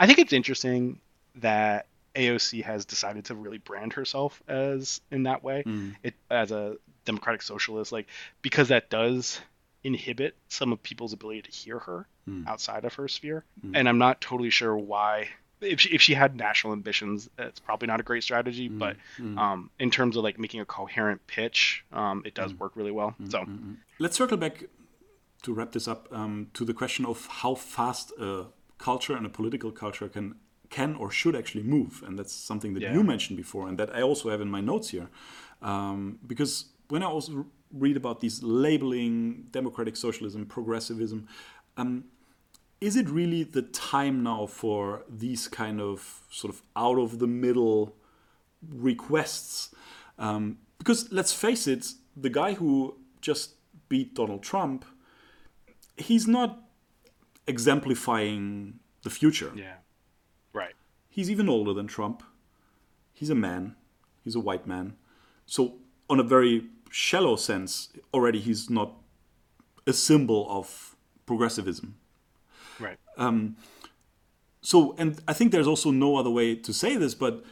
[0.00, 1.00] I think it's interesting
[1.36, 5.62] that AOC has decided to really brand herself as in that way.
[5.66, 5.96] Mm.
[6.02, 8.06] It as a democratic socialist, like
[8.42, 9.40] because that does
[9.84, 12.46] inhibit some of people's ability to hear her mm.
[12.46, 13.44] outside of her sphere.
[13.64, 13.72] Mm.
[13.74, 15.28] And I'm not totally sure why.
[15.60, 18.68] If she, if she had national ambitions, it's probably not a great strategy.
[18.68, 18.78] Mm.
[18.78, 19.38] But hmm.
[19.38, 22.58] um, in terms of like making a coherent pitch, um, it does hmm.
[22.58, 23.10] work really well.
[23.10, 23.30] Hmm.
[23.30, 23.46] So
[24.00, 24.64] let's circle back
[25.42, 28.46] to wrap this up um, to the question of how fast a
[28.78, 30.34] culture and a political culture can
[30.72, 32.94] can or should actually move, and that's something that yeah.
[32.94, 35.08] you mentioned before, and that I also have in my notes here,
[35.60, 36.52] um, because
[36.88, 37.46] when I also
[37.84, 41.28] read about these labeling, democratic socialism, progressivism,
[41.76, 42.04] um,
[42.80, 47.28] is it really the time now for these kind of sort of out of the
[47.28, 47.94] middle
[48.68, 49.74] requests?
[50.18, 53.54] Um, because let's face it, the guy who just
[53.88, 54.84] beat Donald Trump,
[55.96, 56.60] he's not
[57.46, 59.52] exemplifying the future.
[59.54, 59.76] Yeah.
[61.12, 62.22] He's even older than Trump.
[63.12, 63.76] He's a man.
[64.24, 64.96] He's a white man.
[65.44, 65.74] So,
[66.08, 68.94] on a very shallow sense, already he's not
[69.86, 70.96] a symbol of
[71.26, 71.96] progressivism.
[72.80, 72.96] Right.
[73.18, 73.56] Um,
[74.62, 77.44] so, and I think there's also no other way to say this, but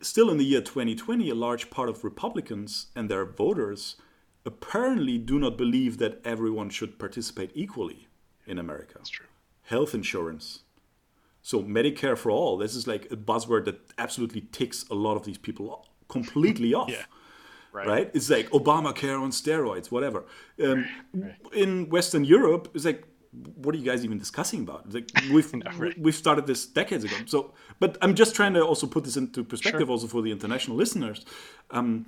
[0.00, 3.96] still in the year 2020, a large part of Republicans and their voters
[4.44, 8.06] apparently do not believe that everyone should participate equally
[8.46, 8.94] in America.
[8.98, 9.26] That's true.
[9.62, 10.60] Health insurance.
[11.46, 15.24] So, Medicare for all, this is like a buzzword that absolutely ticks a lot of
[15.24, 16.90] these people completely off.
[16.90, 17.04] yeah.
[17.72, 17.86] Right.
[17.86, 18.10] right.
[18.14, 20.24] It's like Obamacare on steroids, whatever.
[20.60, 21.36] Um, right.
[21.52, 24.86] In Western Europe, it's like, what are you guys even discussing about?
[24.86, 25.96] It's like we've no, right.
[25.96, 27.14] we've started this decades ago.
[27.26, 29.90] So, but I'm just trying to also put this into perspective, sure.
[29.90, 31.24] also for the international listeners.
[31.70, 32.06] Um,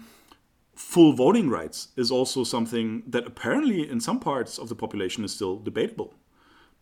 [0.75, 5.33] full voting rights is also something that apparently in some parts of the population is
[5.33, 6.13] still debatable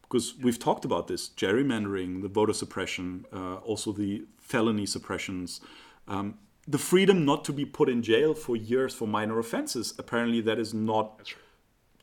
[0.08, 5.60] because we've talked about this gerrymandering the voter suppression uh, also the felony suppressions
[6.08, 9.94] um, the freedom not to be put in jail for years for minor offenses.
[9.98, 11.34] Apparently, that is not right.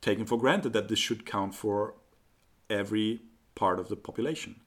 [0.00, 1.94] taken for granted that this should count for
[2.70, 3.20] every
[3.54, 4.60] part of the population.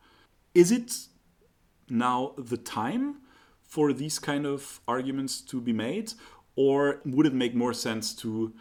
[0.54, 0.94] Is it
[1.90, 3.18] now the time
[3.64, 6.14] for these kind of arguments to be made,
[6.56, 8.54] or would it make more sense to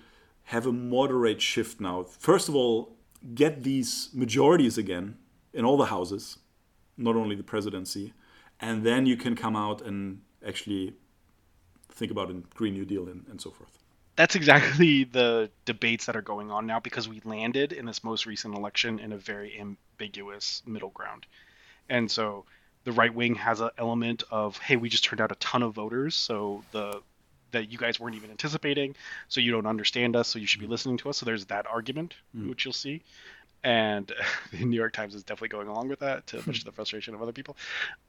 [0.45, 2.05] have a moderate shift now?
[2.05, 2.96] First of all,
[3.35, 5.17] get these majorities again
[5.53, 6.39] in all the houses,
[6.97, 8.13] not only the presidency,
[8.61, 10.95] and then you can come out and actually
[11.91, 13.79] think about in Green New Deal and, and so forth.
[14.17, 18.27] That's exactly the debates that are going on now because we landed in this most
[18.27, 21.27] recent election in a very ambiguous middle ground.
[21.89, 22.45] And so
[22.85, 25.75] the right wing has an element of, hey, we just turned out a ton of
[25.75, 27.03] voters, so the
[27.57, 28.95] that you guys weren't even anticipating,
[29.29, 31.19] so you don't understand us, so you should be listening to us.
[31.19, 32.49] So there's that argument, mm.
[32.49, 33.03] which you'll see.
[33.65, 34.13] And
[34.53, 37.15] the New York Times is definitely going along with that, to much to the frustration
[37.15, 37.57] of other people.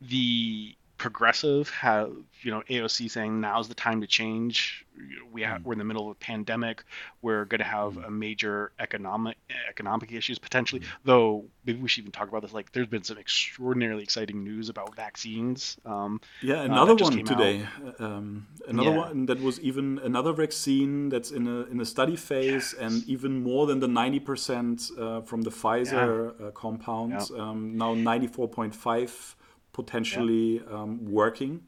[0.02, 4.86] The progressive have you know AOC saying now's the time to change.
[5.32, 5.64] We have, mm.
[5.64, 6.84] we're in the middle of a pandemic.
[7.22, 8.08] We're going to have mm.
[8.08, 9.38] a major economic
[9.70, 10.82] economic issues potentially.
[10.82, 10.86] Mm.
[11.06, 12.54] Though maybe we should even talk about this.
[12.54, 15.78] Like there's been some extraordinarily exciting news about vaccines.
[15.86, 17.68] Um, yeah, uh, another uh, one today.
[18.00, 18.98] Um, another yeah.
[18.98, 22.82] one that was even another vaccine that's in a in a study phase yes.
[22.82, 26.48] and even more than the 90% uh, from the Pfizer yeah.
[26.48, 27.14] uh, compound.
[27.14, 27.38] Yeah.
[27.38, 29.36] Um, now 94.5
[29.78, 30.76] potentially yeah.
[30.76, 31.64] um, working,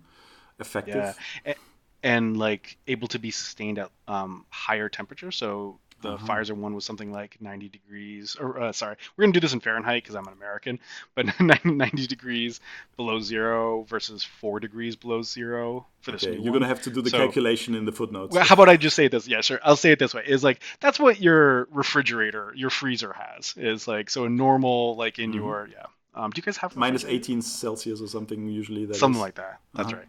[0.60, 0.95] effective.
[0.95, 1.14] Yeah.
[1.45, 1.55] And,
[2.01, 5.32] and, like able to be sustained at um, higher temperature.
[5.32, 6.28] So the uh-huh.
[6.28, 9.60] Pfizer one was something like 90 degrees, or uh, sorry, we're gonna do this in
[9.60, 10.80] Fahrenheit because I'm an American,
[11.14, 11.28] but
[11.66, 12.62] 90 degrees
[12.95, 16.24] below zero versus four degrees below zero for this.
[16.24, 16.53] Okay, you're one.
[16.53, 18.34] gonna have to do the so, calculation in the footnotes.
[18.34, 19.28] Well, how about I just say this?
[19.28, 19.60] Yeah, sure.
[19.64, 23.53] I'll say it this way: is like that's what your refrigerator, your freezer has.
[23.57, 25.39] Is like so a normal like in mm-hmm.
[25.39, 28.86] your yeah um, do you guys have minus 18 Celsius or something usually?
[28.86, 29.22] That something is...
[29.22, 29.60] like that.
[29.74, 29.97] That's uh-huh.
[29.97, 30.07] right.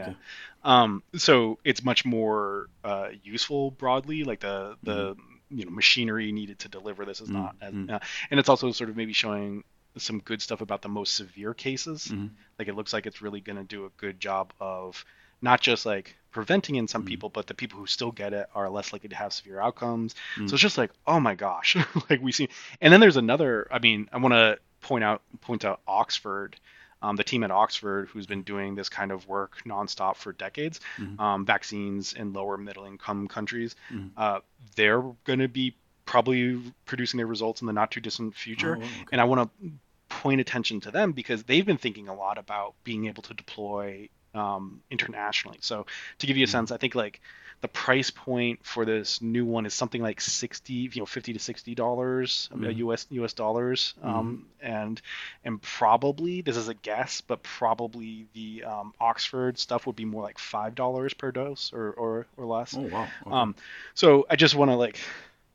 [0.00, 0.16] Okay.
[0.64, 0.82] Yeah.
[0.82, 4.24] Um, so it's much more uh, useful broadly.
[4.24, 5.58] Like the the mm-hmm.
[5.58, 7.36] you know machinery needed to deliver this is mm-hmm.
[7.36, 7.98] not, as, uh,
[8.30, 9.64] and it's also sort of maybe showing
[9.96, 12.06] some good stuff about the most severe cases.
[12.06, 12.28] Mm-hmm.
[12.58, 15.04] Like it looks like it's really going to do a good job of
[15.42, 17.08] not just like preventing in some mm-hmm.
[17.08, 20.14] people, but the people who still get it are less likely to have severe outcomes.
[20.36, 20.48] Mm-hmm.
[20.48, 21.76] So it's just like, oh my gosh,
[22.10, 22.48] like we see.
[22.80, 23.68] And then there's another.
[23.70, 26.56] I mean, I want to point out point out Oxford,
[27.02, 30.80] um, the team at Oxford who's been doing this kind of work nonstop for decades,
[30.98, 31.18] mm-hmm.
[31.18, 33.74] um, vaccines in lower middle income countries.
[33.90, 34.08] Mm-hmm.
[34.16, 34.40] Uh,
[34.76, 35.74] they're going to be
[36.04, 38.88] probably producing their results in the not too distant future, oh, okay.
[39.10, 39.70] and I want to
[40.10, 44.08] point attention to them because they've been thinking a lot about being able to deploy
[44.34, 45.58] um, internationally.
[45.62, 45.86] So
[46.18, 46.52] to give you a mm-hmm.
[46.52, 47.20] sense, I think like
[47.64, 51.38] the price point for this new one is something like 60 you know 50 to
[51.38, 52.90] 60 dollars uh, mm-hmm.
[52.90, 54.14] us us dollars mm-hmm.
[54.14, 55.00] um, and
[55.46, 60.22] and probably this is a guess but probably the um, oxford stuff would be more
[60.22, 63.34] like five dollars per dose or or, or less oh wow okay.
[63.34, 63.54] um
[63.94, 64.96] so i just want to like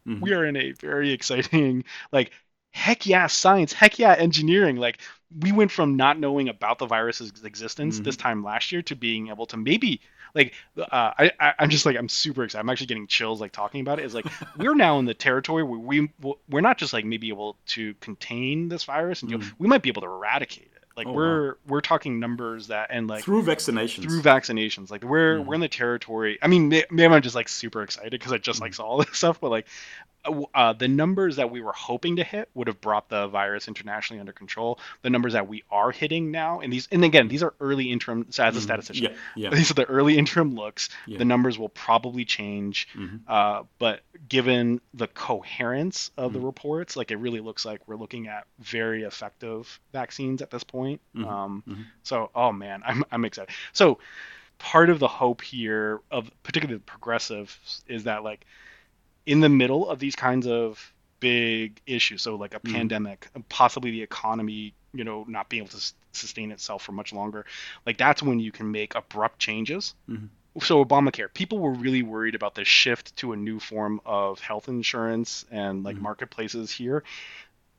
[0.08, 0.20] mm-hmm.
[0.20, 2.32] we are in a very exciting like
[2.72, 5.00] heck yeah science heck yeah engineering like
[5.42, 8.04] we went from not knowing about the virus's existence mm-hmm.
[8.06, 10.02] this time last year to being able to maybe
[10.36, 12.62] like uh, I, I am just like I'm super excited.
[12.62, 14.06] I'm actually getting chills like talking about it.
[14.06, 14.26] Is like
[14.58, 16.12] we're now in the territory where we
[16.50, 19.54] we're not just like maybe able to contain this virus and mm.
[19.58, 20.79] we might be able to eradicate it.
[20.96, 21.56] Like oh, we're wow.
[21.68, 24.04] we're talking numbers that and like through vaccinations.
[24.04, 25.46] Through vaccinations, like we're mm.
[25.46, 26.38] we're in the territory.
[26.42, 28.64] I mean, maybe I'm just like super excited because I just mm.
[28.64, 29.68] like saw all this stuff, but like
[30.54, 34.20] uh, the numbers that we were hoping to hit would have brought the virus internationally
[34.20, 34.80] under control.
[35.02, 38.28] The numbers that we are hitting now, and these, and again, these are early interim.
[38.30, 38.64] So as a mm-hmm.
[38.64, 39.04] statistician,
[39.36, 39.50] yeah, yeah.
[39.56, 40.90] these are the early interim looks.
[41.06, 41.20] Yeah.
[41.20, 43.18] The numbers will probably change, mm-hmm.
[43.28, 46.40] uh, but given the coherence of mm-hmm.
[46.40, 50.64] the reports, like it really looks like we're looking at very effective vaccines at this
[50.64, 50.89] point.
[51.16, 51.26] Mm-hmm.
[51.26, 51.82] Um, mm-hmm.
[52.04, 53.54] so, oh man, I'm I'm excited.
[53.74, 54.00] So,
[54.58, 58.46] part of the hope here of particularly the progressive is that like
[59.26, 62.74] in the middle of these kinds of big issues, so like a mm.
[62.74, 67.46] pandemic, possibly the economy, you know, not being able to sustain itself for much longer,
[67.86, 69.96] like that's when you can make abrupt changes.
[70.10, 70.26] Mm-hmm.
[70.62, 74.68] So Obamacare, people were really worried about the shift to a new form of health
[74.68, 76.04] insurance and like mm-hmm.
[76.04, 77.04] marketplaces here.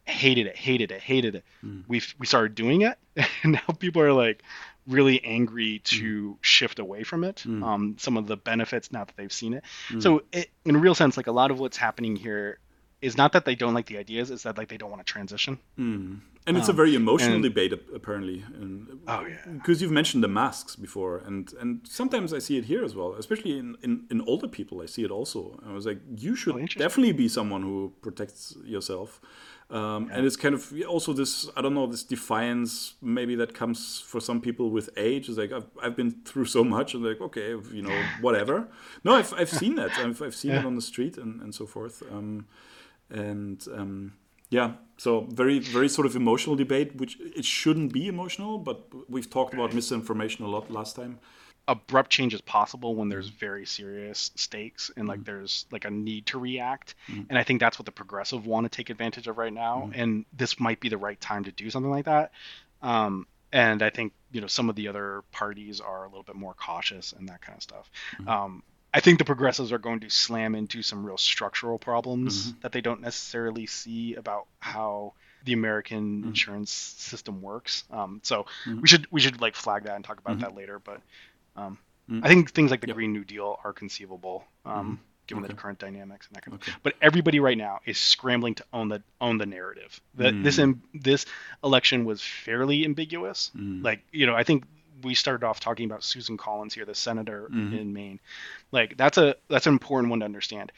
[0.05, 1.45] Hated it, hated it, hated it.
[1.65, 1.85] Mm.
[1.87, 2.99] We we started doing it,
[3.43, 4.43] and now people are like,
[4.87, 6.37] really angry to mm.
[6.41, 7.45] shift away from it.
[7.47, 7.63] Mm.
[7.63, 9.65] Um, some of the benefits now that they've seen it.
[9.89, 10.03] Mm.
[10.03, 12.59] So it, in a real sense, like a lot of what's happening here
[13.01, 15.11] is not that they don't like the ideas; it's that like they don't want to
[15.11, 15.59] transition.
[15.79, 16.21] Mm.
[16.47, 18.45] And it's um, a very emotional and, debate, apparently.
[18.55, 19.37] And, oh yeah.
[19.53, 23.15] Because you've mentioned the masks before, and and sometimes I see it here as well,
[23.15, 24.83] especially in in, in older people.
[24.83, 25.61] I see it also.
[25.67, 29.21] I was like, you should oh, definitely be someone who protects yourself.
[29.71, 30.17] Um, yeah.
[30.17, 34.21] And it's kind of also this, I don't know, this defiance maybe that comes for
[34.21, 35.29] some people with age.
[35.29, 36.95] It's like, I've, I've been through so much.
[36.95, 38.69] And like, okay, you know, whatever.
[39.05, 39.91] No, I've, I've seen that.
[39.99, 40.61] I've, I've seen yeah.
[40.61, 42.03] it on the street and, and so forth.
[42.11, 42.47] Um,
[43.11, 44.15] and um,
[44.51, 49.31] yeah, so very, very sort of emotional debate, which it shouldn't be emotional, but we've
[49.31, 51.21] talked about misinformation a lot last time
[51.71, 55.25] abrupt change is possible when there's very serious stakes and like mm.
[55.25, 57.25] there's like a need to react mm.
[57.29, 60.03] and i think that's what the progressive want to take advantage of right now mm.
[60.03, 62.33] and this might be the right time to do something like that
[62.83, 66.37] um, and I think you know some of the other parties are a little bit
[66.37, 67.91] more cautious and that kind of stuff.
[68.15, 68.29] Mm-hmm.
[68.29, 68.63] Um,
[68.93, 72.61] I think the progressives are going to slam into some real structural problems Mm-hmm.
[72.63, 75.15] that they don't necessarily see about how
[75.45, 76.29] the American Mm-hmm.
[76.29, 77.85] insurance system works.
[77.91, 78.47] Um, so
[78.81, 80.79] we should we should like flag that and talk about that later.
[80.79, 81.01] But
[81.61, 81.79] um,
[82.23, 82.91] I think things like the Mm-hmm.
[82.91, 82.95] Yep.
[82.95, 82.99] Mm-hmm.
[82.99, 84.45] Green New Deal are conceivable.
[84.65, 86.73] Um, Given the current dynamics and that kind of, Okay.
[86.83, 90.01] but everybody right now is scrambling to own the own the narrative.
[90.15, 90.43] That Mm.
[90.43, 90.59] this
[90.93, 91.27] this
[91.63, 93.53] election was fairly ambiguous.
[93.57, 93.85] Mm.
[93.85, 94.65] Like you know, I think
[95.05, 97.79] we started off talking about Susan Collins here, the senator Mhm.
[97.81, 98.19] in Maine.
[98.73, 100.73] Like that's a that's an important one to understand.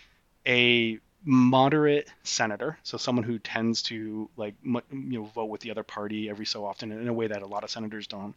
[0.46, 5.82] A moderate senator, so someone who tends to like you know vote with the other
[5.84, 8.34] party every so often in a way that a lot of senators don't.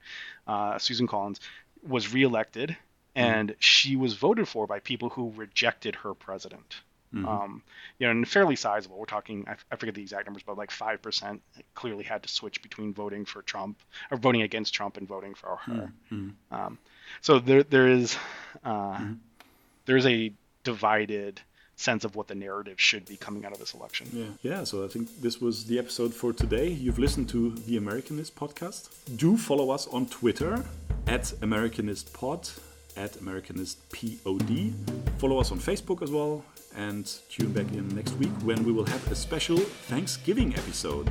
[0.47, 1.41] Uh, Susan Collins
[1.87, 2.75] was reelected,
[3.15, 6.81] and she was voted for by people who rejected her president.
[7.13, 7.25] Mhm.
[7.27, 7.63] Um,
[7.97, 8.97] you know, and fairly sizable.
[8.97, 11.41] We're talking, I, I forget the exact numbers, but like five percent
[11.73, 13.77] clearly had to switch between voting for Trump
[14.11, 15.91] or voting against Trump and voting for her.
[16.11, 16.33] Mhm.
[16.51, 16.77] Um,
[17.21, 18.17] so there, there is,
[18.65, 19.13] uh, Mm-hmm.
[19.85, 20.33] there's a
[20.63, 21.39] divided
[21.77, 24.07] sense of what the narrative should be coming out of this election.
[24.11, 24.51] Yeah.
[24.51, 26.69] Yeah, so I think this was the episode for today.
[26.69, 28.89] You've listened to the Americanist podcast.
[29.17, 30.65] Do follow us on Twitter
[31.07, 32.59] at AmericanistPod,
[32.97, 34.73] at AmericanistPod.
[35.17, 36.43] Follow us on Facebook as well.
[36.77, 41.09] And tune back in next week when we will have a special Thanksgiving episode.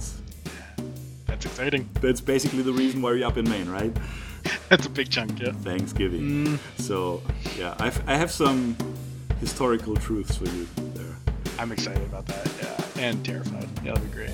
[1.26, 1.88] That's exciting.
[2.02, 3.92] That's basically the reason why you're up in Maine, right?
[4.68, 5.52] That's a big chunk, yeah.
[5.52, 6.20] Thanksgiving.
[6.20, 6.58] Mm.
[6.78, 7.22] So,
[7.56, 8.76] yeah, I've, I have some
[9.40, 11.16] historical truths for you there.
[11.58, 13.68] I'm excited about that, yeah, and terrified.
[13.76, 14.32] That'll be great.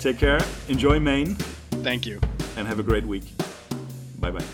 [0.00, 1.34] Take care, enjoy Maine,
[1.82, 2.20] Thank you.
[2.56, 3.24] and have a great week.
[4.18, 4.44] Bye bye.